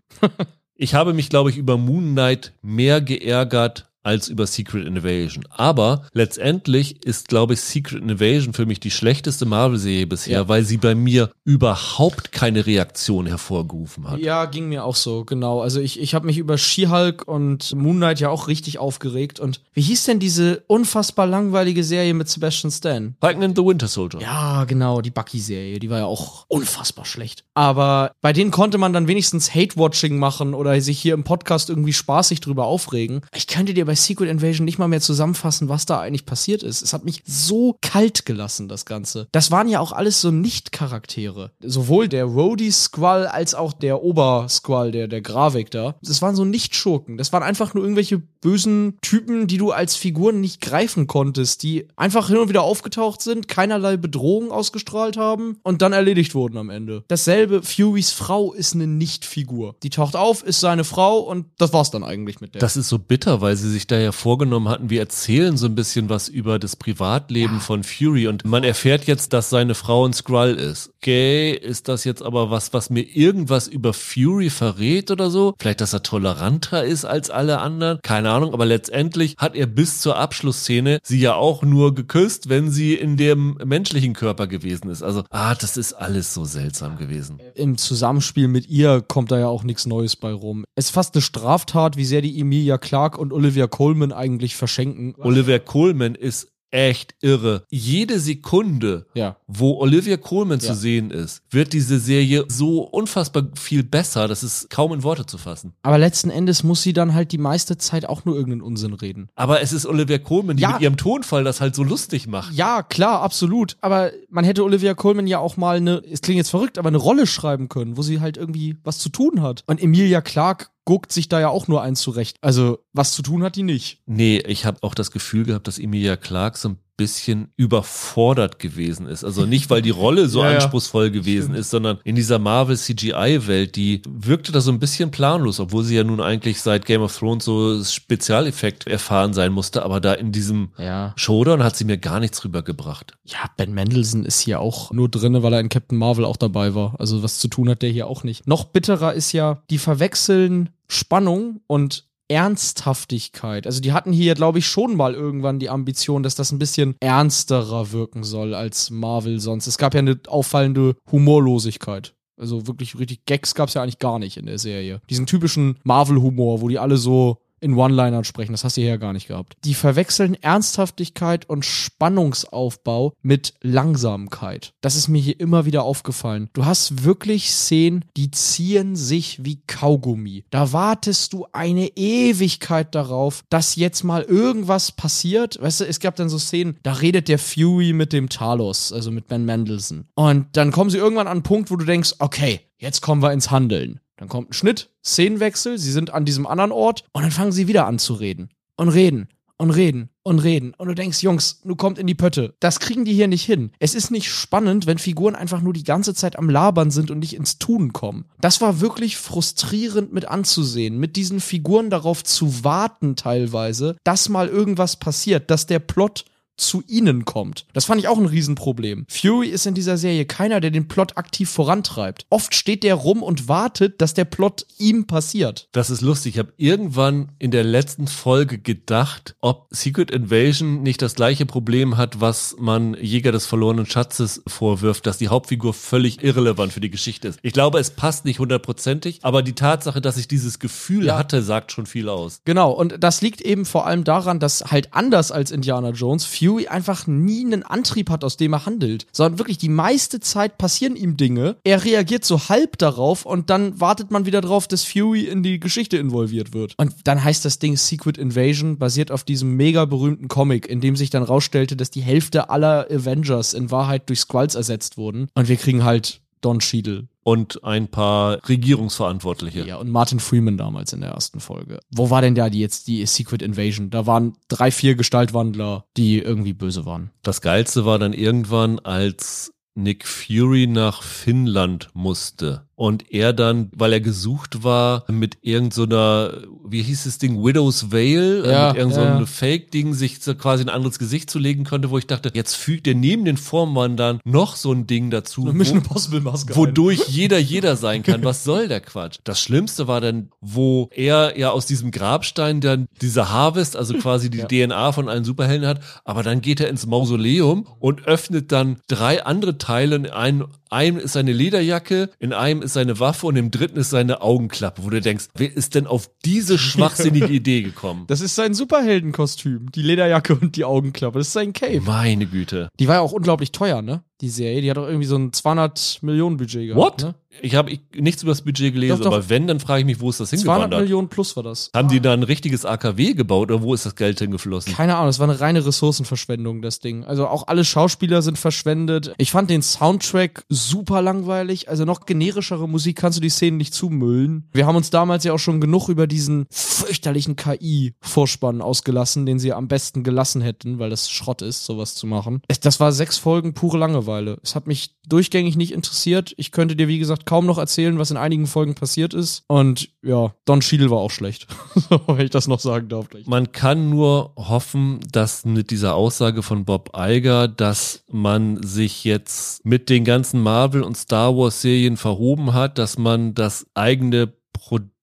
[0.76, 5.44] Ich habe mich, glaube ich, über Moon Knight mehr geärgert als über Secret Invasion.
[5.50, 10.48] Aber letztendlich ist, glaube ich, Secret Invasion für mich die schlechteste Marvel-Serie bisher, Ja.
[10.48, 14.20] weil sie bei mir überhaupt keine Reaktion hervorgerufen hat.
[14.20, 15.62] Ja, ging mir auch so, genau.
[15.62, 19.40] Also ich, ich habe mich über She-Hulk und Moon Knight ja auch richtig aufgeregt.
[19.40, 23.16] Und wie hieß denn diese unfassbar langweilige Serie mit Sebastian Stan?
[23.20, 24.22] Falcon and the Winter Soldier.
[24.22, 27.44] Ja, genau, die Bucky-Serie, die war ja auch unfassbar schlecht.
[27.56, 31.94] Aber bei denen konnte man dann wenigstens Hate-Watching machen oder sich hier im Podcast irgendwie
[31.94, 33.22] spaßig drüber aufregen.
[33.34, 36.82] Ich könnte dir bei Secret Invasion nicht mal mehr zusammenfassen, was da eigentlich passiert ist.
[36.82, 39.28] Es hat mich so kalt gelassen, das Ganze.
[39.32, 41.52] Das waren ja auch alles so Nicht-Charaktere.
[41.62, 45.96] Sowohl der Rhodey-Squall als auch der Ober-Squall, der, der Gravik da.
[46.02, 47.18] Das waren so Nicht-Schurken.
[47.18, 51.88] Das waren einfach nur irgendwelche bösen Typen, die du als Figuren nicht greifen konntest, die
[51.96, 56.70] einfach hin und wieder aufgetaucht sind, keinerlei Bedrohung ausgestrahlt haben und dann erledigt wurden am
[56.70, 57.04] Ende.
[57.08, 59.76] Dasselbe, Furys Frau ist eine Nicht-Figur.
[59.82, 62.60] Die taucht auf, ist seine Frau und das war's dann eigentlich mit der.
[62.60, 65.76] Das ist so bitter, weil sie sich da ja vorgenommen hatten, wir erzählen so ein
[65.76, 70.14] bisschen was über das Privatleben von Fury und man erfährt jetzt, dass seine Frau ein
[70.14, 70.92] Skrull ist.
[71.06, 75.54] Okay, ist das jetzt aber was, was mir irgendwas über Fury verrät oder so?
[75.60, 78.00] Vielleicht, dass er toleranter ist als alle anderen?
[78.02, 82.72] Keine Ahnung, aber letztendlich hat er bis zur Abschlussszene sie ja auch nur geküsst, wenn
[82.72, 85.04] sie in dem menschlichen Körper gewesen ist.
[85.04, 87.38] Also, ah, das ist alles so seltsam gewesen.
[87.54, 90.66] Im Zusammenspiel mit ihr kommt da ja auch nichts Neues bei rum.
[90.74, 95.14] Es ist fast eine Straftat, wie sehr die Emilia Clarke und Olivia Colman eigentlich verschenken.
[95.20, 97.64] Oliver Coleman ist echt irre.
[97.70, 99.38] Jede Sekunde, Ja.
[99.48, 100.68] wo Olivia Colman Ja.
[100.68, 105.26] zu sehen ist, wird diese Serie so unfassbar viel besser, das ist kaum in Worte
[105.26, 105.74] zu fassen.
[105.84, 109.30] Aber letzten Endes muss sie dann halt die meiste Zeit auch nur irgendeinen Unsinn reden.
[109.36, 110.74] Aber es ist Olivia Colman, die Ja.
[110.74, 112.54] mit ihrem Tonfall das halt so lustig macht.
[112.54, 113.78] Ja, klar, absolut.
[113.82, 116.98] Aber man hätte Olivia Colman ja auch mal eine, es klingt jetzt verrückt, aber eine
[116.98, 119.64] Rolle schreiben können, wo sie halt irgendwie was zu tun hat.
[119.68, 122.38] Und Emilia Clarke guckt sich da ja auch nur eins zurecht.
[122.42, 124.00] Also, was zu tun hat die nicht.
[124.06, 129.06] Nee, ich habe auch das Gefühl gehabt, dass Emilia Clarke so ein bisschen überfordert gewesen
[129.08, 129.26] ist.
[129.26, 133.76] Also nicht, weil die Rolle so Ja, anspruchsvoll gewesen ist, sondern in dieser Marvel CGI-Welt,
[133.76, 137.18] die wirkte da so ein bisschen planlos, obwohl sie ja nun eigentlich seit Game of
[137.18, 139.84] Thrones so Spezialeffekt erfahren sein musste.
[139.84, 141.14] Aber da in diesem Ja.
[141.18, 143.18] Showdown hat sie mir gar nichts rübergebracht.
[143.26, 146.76] Ja, Ben Mendelssohn ist hier auch nur drinne, weil er in Captain Marvel auch dabei
[146.76, 146.96] war.
[147.00, 148.48] Also was zu tun hat der hier auch nicht.
[148.48, 153.68] Noch bitterer ist ja, die verwechseln Spannung und Ernsthaftigkeit.
[153.68, 156.96] Also die hatten hier, glaube ich, schon mal irgendwann die Ambition, dass das ein bisschen
[157.00, 159.68] ernsterer wirken soll als Marvel sonst.
[159.68, 162.16] Es gab ja eine auffallende Humorlosigkeit.
[162.38, 165.02] Also wirklich richtig Gags gab es ja eigentlich gar nicht in der Serie.
[165.10, 168.52] Diesen typischen Marvel-Humor, wo die alle so in One-Linern sprechen.
[168.52, 169.58] Das hast du hier ja gar nicht gehabt.
[169.64, 174.74] Die verwechseln Ernsthaftigkeit und Spannungsaufbau mit Langsamkeit.
[174.82, 176.50] Das ist mir hier immer wieder aufgefallen.
[176.54, 180.46] Du hast wirklich Szenen, die ziehen sich wie Kaugummi.
[180.50, 185.62] Da wartest du eine Ewigkeit darauf, dass jetzt mal irgendwas passiert.
[185.62, 189.12] Weißt du, es gab dann so Szenen, da redet der Fury mit dem Talos, also
[189.12, 190.06] mit Ben Mendelssohn.
[190.16, 193.32] Und dann kommen sie irgendwann an einen Punkt, wo du denkst, okay, jetzt kommen wir
[193.32, 194.00] ins Handeln.
[194.18, 197.68] Dann kommt ein Schnitt, Szenenwechsel, sie sind an diesem anderen Ort und dann fangen sie
[197.68, 198.50] wieder an zu reden.
[198.78, 199.30] Und reden.
[199.58, 200.74] Und reden und reden.
[200.78, 202.56] Und du denkst, Jungs, nu kommt in die Pötte.
[202.60, 203.72] Das kriegen die hier nicht hin.
[203.80, 207.20] Es ist nicht spannend, wenn Figuren einfach nur die ganze Zeit am Labern sind und
[207.20, 208.26] nicht ins Tun kommen.
[208.42, 214.50] Das war wirklich frustrierend mit anzusehen, mit diesen Figuren darauf zu warten teilweise, dass mal
[214.50, 216.26] irgendwas passiert, dass der Plot
[216.58, 217.66] zu ihnen kommt.
[217.74, 219.06] Das fand ich auch ein Riesenproblem.
[219.10, 222.26] Fury ist in dieser Serie keiner, der den Plot aktiv vorantreibt.
[222.30, 225.68] Oft steht der rum und wartet, dass der Plot ihm passiert.
[225.74, 226.36] Das ist lustig.
[226.36, 231.98] Ich habe irgendwann in der letzten Folge gedacht, ob Secret Invasion nicht das gleiche Problem
[231.98, 236.90] hat, was man Jäger des verlorenen Schatzes vorwirft, dass die Hauptfigur völlig irrelevant für die
[236.90, 237.40] Geschichte ist.
[237.42, 241.18] Ich glaube, es passt nicht hundertprozentig, aber die Tatsache, dass ich dieses Gefühl Ja.
[241.18, 242.40] hatte, sagt schon viel aus.
[242.46, 246.45] Genau, und das liegt eben vor allem daran, dass halt anders als Indiana Jones Fury
[246.68, 250.96] einfach nie einen Antrieb hat, aus dem er handelt, sondern wirklich die meiste Zeit passieren
[250.96, 255.22] ihm Dinge, er reagiert so halb darauf und dann wartet man wieder drauf, dass Fury
[255.22, 256.74] in die Geschichte involviert wird.
[256.78, 260.96] Und dann heißt das Ding Secret Invasion, basiert auf diesem mega berühmten Comic, in dem
[260.96, 265.28] sich dann rausstellte, dass die Hälfte aller Avengers in Wahrheit durch Skrulls ersetzt wurden.
[265.34, 269.66] Und wir kriegen halt Don Cheadle Und ein paar Regierungsverantwortliche.
[269.66, 271.80] ja, und Martin Freeman damals in der ersten Folge.
[271.90, 273.90] Wo war denn da die jetzt die Secret Invasion?
[273.90, 277.10] Da waren drei, vier Gestaltwandler, die irgendwie böse waren.
[277.24, 283.94] Das Geilste war dann irgendwann, als Nick Fury nach Finnland musste und er dann, weil
[283.94, 289.08] er gesucht war, mit irgendeiner, wie hieß das Ding, Widow's Veil, äh, Ja, mit irgendeinem
[289.08, 289.26] ja, so ja.
[289.26, 292.88] Fake-Ding, sich so quasi ein anderes Gesicht zu legen konnte, wo ich dachte, jetzt fügt
[292.88, 296.56] er neben den Vorwandern noch so ein Ding dazu, Mission wo, Impossible Maske.
[296.56, 298.24] wodurch jeder jeder sein kann.
[298.24, 299.20] Was soll der Quatsch?
[299.24, 304.30] Das Schlimmste war dann, wo er ja aus diesem Grabstein dann diese Harvest, also quasi
[304.30, 308.82] die DNA von allen Superhelden hat, aber dann geht er ins Mausoleum und öffnet dann
[308.88, 309.96] drei andere Teile.
[309.96, 313.90] In einem, einem ist seine Lederjacke, in einem ist seine Waffe und im dritten ist
[313.90, 318.06] seine Augenklappe, wo du denkst, wer ist denn auf diese schwachsinnige Idee gekommen?
[318.08, 319.72] Das ist sein Superheldenkostüm.
[319.72, 321.20] Die Lederjacke und die Augenklappe.
[321.20, 321.82] Das ist sein Cape.
[321.82, 322.70] Meine Güte.
[322.80, 324.04] Die war ja auch unglaublich teuer, ne?
[324.22, 324.62] Die Serie.
[324.62, 326.78] Die hat doch irgendwie so ein 200 Millionen Budget gehabt.
[326.78, 327.04] What?
[327.04, 327.16] Ne?
[327.42, 329.14] Ich habe ich- nichts über das Budget gelesen, Doch, doch.
[329.14, 330.82] aber wenn, dann frage ich mich, wo ist das 200 hingewandert?
[330.82, 331.70] Millionen plus war das.
[331.76, 334.74] Haben die da ein richtiges AKW gebaut oder wo ist das Geld hingeflossen?
[334.74, 337.04] Keine Ahnung, es war eine reine Ressourcenverschwendung, das Ding.
[337.04, 339.14] Also auch alle Schauspieler sind verschwendet.
[339.18, 341.70] Ich fand den Soundtrack super langweilig.
[341.70, 344.50] Also noch generischere Musik kannst du die Szenen nicht zumüllen.
[344.54, 349.54] Wir haben uns damals ja auch schon genug über diesen fürchterlichen KI-Vorspann ausgelassen, den sie
[349.54, 352.42] am besten gelassen hätten, weil das Schrott ist, sowas zu machen.
[352.62, 354.38] Das war sechs Folgen pure Langeweile.
[354.44, 356.34] Es hat mich durchgängig nicht interessiert.
[356.38, 359.44] Ich könnte dir, wie gesagt, kaum noch erzählen, was in einigen Folgen passiert ist.
[359.48, 361.48] Und ja, Don Cheadle war auch schlecht.
[362.08, 363.08] Wenn ich das noch sagen darf.
[363.26, 369.66] Man kann nur hoffen, dass mit dieser Aussage von Bob Iger, dass man sich jetzt
[369.66, 374.95] mit den ganzen Marvel und Star Wars Serien verhoben hat, dass man das eigene Produkt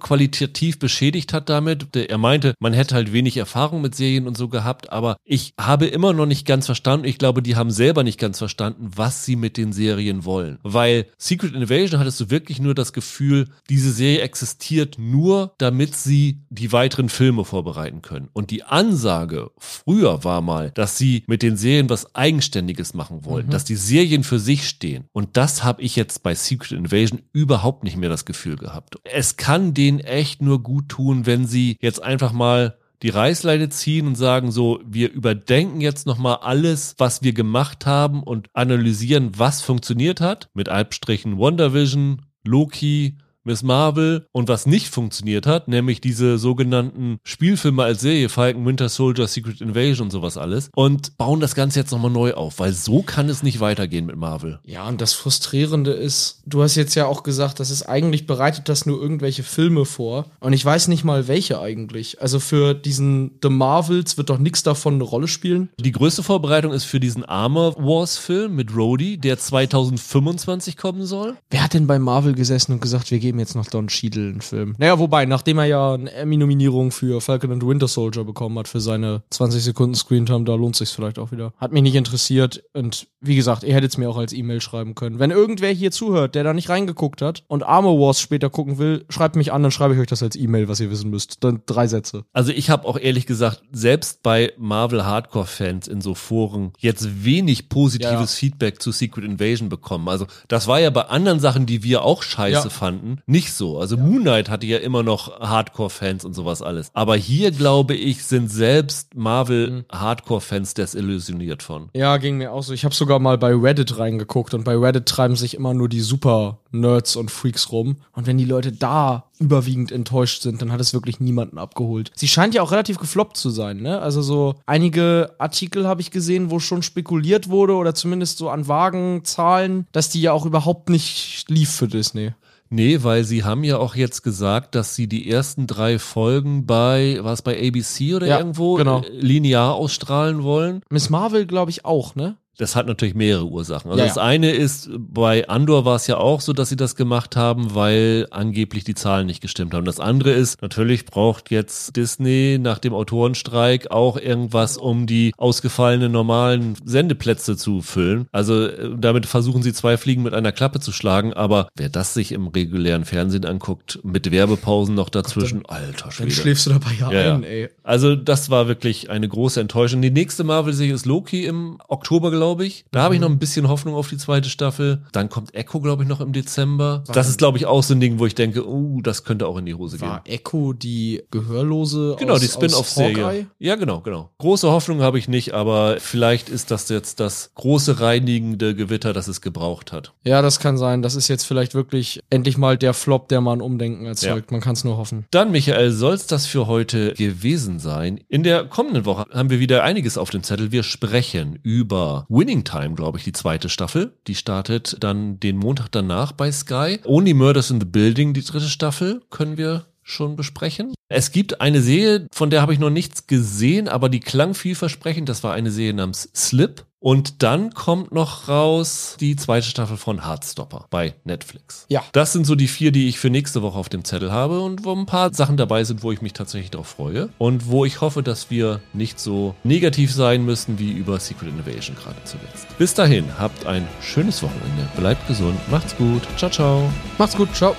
[0.00, 1.96] qualitativ beschädigt hat damit.
[1.96, 5.86] Er meinte, man hätte halt wenig Erfahrung mit Serien und so gehabt, aber ich habe
[5.86, 9.36] immer noch nicht ganz verstanden, ich glaube, die haben selber nicht ganz verstanden, was sie
[9.36, 10.58] mit den Serien wollen.
[10.62, 16.42] Weil Secret Invasion hattest du wirklich nur das Gefühl, diese Serie existiert nur, damit sie
[16.50, 18.28] die weiteren Filme vorbereiten können.
[18.32, 23.46] Und die Ansage früher war mal, dass sie mit den Serien was Eigenständiges machen wollen,
[23.46, 23.50] mhm.
[23.50, 25.04] dass die Serien für sich stehen.
[25.12, 28.96] Und das habe ich jetzt bei Secret Invasion überhaupt nicht mehr das Gefühl gehabt.
[29.04, 34.06] Es kann denen echt nur gut tun, wenn sie jetzt einfach mal die Reißleine ziehen
[34.06, 39.60] und sagen so, wir überdenken jetzt nochmal alles, was wir gemacht haben und analysieren, was
[39.60, 40.50] funktioniert hat.
[40.54, 47.82] Mit Albstrichen WandaVision, Loki, Miss Marvel und was nicht funktioniert hat, nämlich diese sogenannten Spielfilme
[47.82, 51.90] als Serie, Falcon, Winter Soldier, Secret Invasion und sowas alles und bauen das Ganze jetzt
[51.90, 54.60] nochmal neu auf, weil so kann es nicht weitergehen mit Marvel.
[54.64, 58.68] Ja, und das Frustrierende ist, du hast jetzt ja auch gesagt, dass es eigentlich bereitet
[58.68, 62.20] das nur irgendwelche Filme vor und ich weiß nicht mal welche eigentlich.
[62.22, 65.68] Also für diesen The Marvels wird doch nichts davon eine Rolle spielen.
[65.80, 71.36] Die größte Vorbereitung ist für diesen Armor Wars Film mit Rhodey, der 2025 kommen soll.
[71.50, 74.28] Wer hat denn bei Marvel gesessen und gesagt, wir gehen geben jetzt noch Don Cheadle
[74.28, 74.74] einen Film.
[74.76, 78.80] Naja, wobei, nachdem er ja eine Emmy-Nominierung für Falcon and Winter Soldier bekommen hat für
[78.80, 81.54] seine 20 Sekunden Screentime, da lohnt sich's vielleicht auch wieder.
[81.56, 84.94] Hat mich nicht interessiert und wie gesagt, ihr hättet es mir auch als E-Mail schreiben
[84.94, 85.18] können.
[85.18, 89.04] Wenn irgendwer hier zuhört, der da nicht reingeguckt hat und Armor Wars später gucken will,
[89.08, 91.44] schreibt mich an, dann schreibe ich euch das als E-Mail, was ihr wissen müsst.
[91.44, 92.24] Dann drei Sätze.
[92.32, 97.68] Also ich habe auch ehrlich gesagt, selbst bei Marvel Hardcore-Fans in so Foren jetzt wenig
[97.68, 98.38] positives ja.
[98.38, 100.08] Feedback zu Secret Invasion bekommen.
[100.08, 102.70] Also das war ja bei anderen Sachen, die wir auch scheiße ja.
[102.70, 103.78] fanden, nicht so.
[103.78, 104.02] Also ja.
[104.02, 106.90] Moon Knight hatte ja immer noch Hardcore-Fans und sowas alles.
[106.92, 111.88] Aber hier, glaube ich, sind selbst Marvel-Hardcore-Fans desillusioniert von.
[111.94, 112.72] Ja, ging mir auch so.
[112.72, 116.00] Ich habe sogar mal bei Reddit reingeguckt und bei Reddit treiben sich immer nur die
[116.00, 117.96] Super-Nerds und Freaks rum.
[118.12, 122.12] Und wenn die Leute da überwiegend enttäuscht sind, dann hat es wirklich niemanden abgeholt.
[122.14, 124.00] Sie scheint ja auch relativ gefloppt zu sein, ne?
[124.00, 128.68] Also so einige Artikel habe ich gesehen, wo schon spekuliert wurde oder zumindest so an
[128.68, 132.32] Wagenzahlen, dass die ja auch überhaupt nicht lief für Disney.
[132.74, 137.18] Nee, weil sie haben ja auch jetzt gesagt, dass sie die ersten drei Folgen bei,
[137.20, 139.02] war es bei ABC oder ja, irgendwo, genau.
[139.10, 140.80] linear ausstrahlen wollen.
[140.88, 142.38] Miss Marvel, glaube ich, auch, ne?
[142.58, 143.90] Das hat natürlich mehrere Ursachen.
[143.90, 146.96] Also ja, das eine ist, bei Andor war es ja auch so, dass sie das
[146.96, 149.86] gemacht haben, weil angeblich die Zahlen nicht gestimmt haben.
[149.86, 156.12] Das andere ist, natürlich braucht jetzt Disney nach dem Autorenstreik auch irgendwas, um die ausgefallenen
[156.12, 158.26] normalen Sendeplätze zu füllen.
[158.32, 162.12] Also äh, damit versuchen sie zwei Fliegen mit einer Klappe zu schlagen, aber wer das
[162.12, 166.28] sich im regulären Fernsehen anguckt, mit Werbepausen noch dazwischen, dann, alter Schwede.
[166.28, 167.70] Dann schläfst du dabei ja, ja ein, ey.
[167.82, 170.02] Also das war wirklich eine große Enttäuschung.
[170.02, 172.84] Die nächste Marvel-Serie ist Loki im Oktober, glaube glaube ich.
[172.90, 175.02] Da habe ich noch ein bisschen Hoffnung auf die zweite Staffel.
[175.12, 177.04] Dann kommt Echo, glaube ich, noch im Dezember.
[177.06, 179.56] Das ist, glaube ich, auch so ein Ding, wo ich denke, uh, das könnte auch
[179.58, 180.34] in die Hose War gehen.
[180.34, 183.46] Echo die Gehörlose Genau, aus, die Spin-off-Serie.
[183.60, 184.30] Ja, genau, genau.
[184.38, 189.28] Große Hoffnung habe ich nicht, aber vielleicht ist das jetzt das große reinigende Gewitter, das
[189.28, 190.12] es gebraucht hat.
[190.24, 191.00] Ja, das kann sein.
[191.00, 194.50] Das ist jetzt vielleicht wirklich endlich mal der Flop, der mal ein Umdenken erzeugt.
[194.50, 194.56] Ja.
[194.56, 195.26] Man kann es nur hoffen.
[195.30, 198.18] Dann, Michael, soll es das für heute gewesen sein.
[198.28, 200.72] In der kommenden Woche haben wir wieder einiges auf dem Zettel.
[200.72, 204.14] Wir sprechen über Winning Time, glaube ich, die zweite Staffel.
[204.26, 206.98] Die startet dann den Montag danach bei Sky.
[207.04, 210.94] Only Murders in the Building, die dritte Staffel, können wir schon besprechen.
[211.10, 215.28] Es gibt eine Serie, von der habe ich noch nichts gesehen, aber die klang vielversprechend.
[215.28, 216.86] Das war eine Serie namens Slip.
[217.02, 221.84] Und dann kommt noch raus die zweite Staffel von Heartstopper bei Netflix.
[221.88, 222.04] Ja.
[222.12, 224.84] Das sind so die vier, die ich für nächste Woche auf dem Zettel habe und
[224.84, 228.00] wo ein paar Sachen dabei sind, wo ich mich tatsächlich darauf freue und wo ich
[228.00, 232.68] hoffe, dass wir nicht so negativ sein müssen wie über Secret Innovation gerade zuletzt.
[232.78, 234.88] Bis dahin, habt ein schönes Wochenende.
[234.96, 236.22] Bleibt gesund, macht's gut.
[236.36, 236.92] Ciao, ciao.
[237.18, 237.74] Macht's gut, ciao.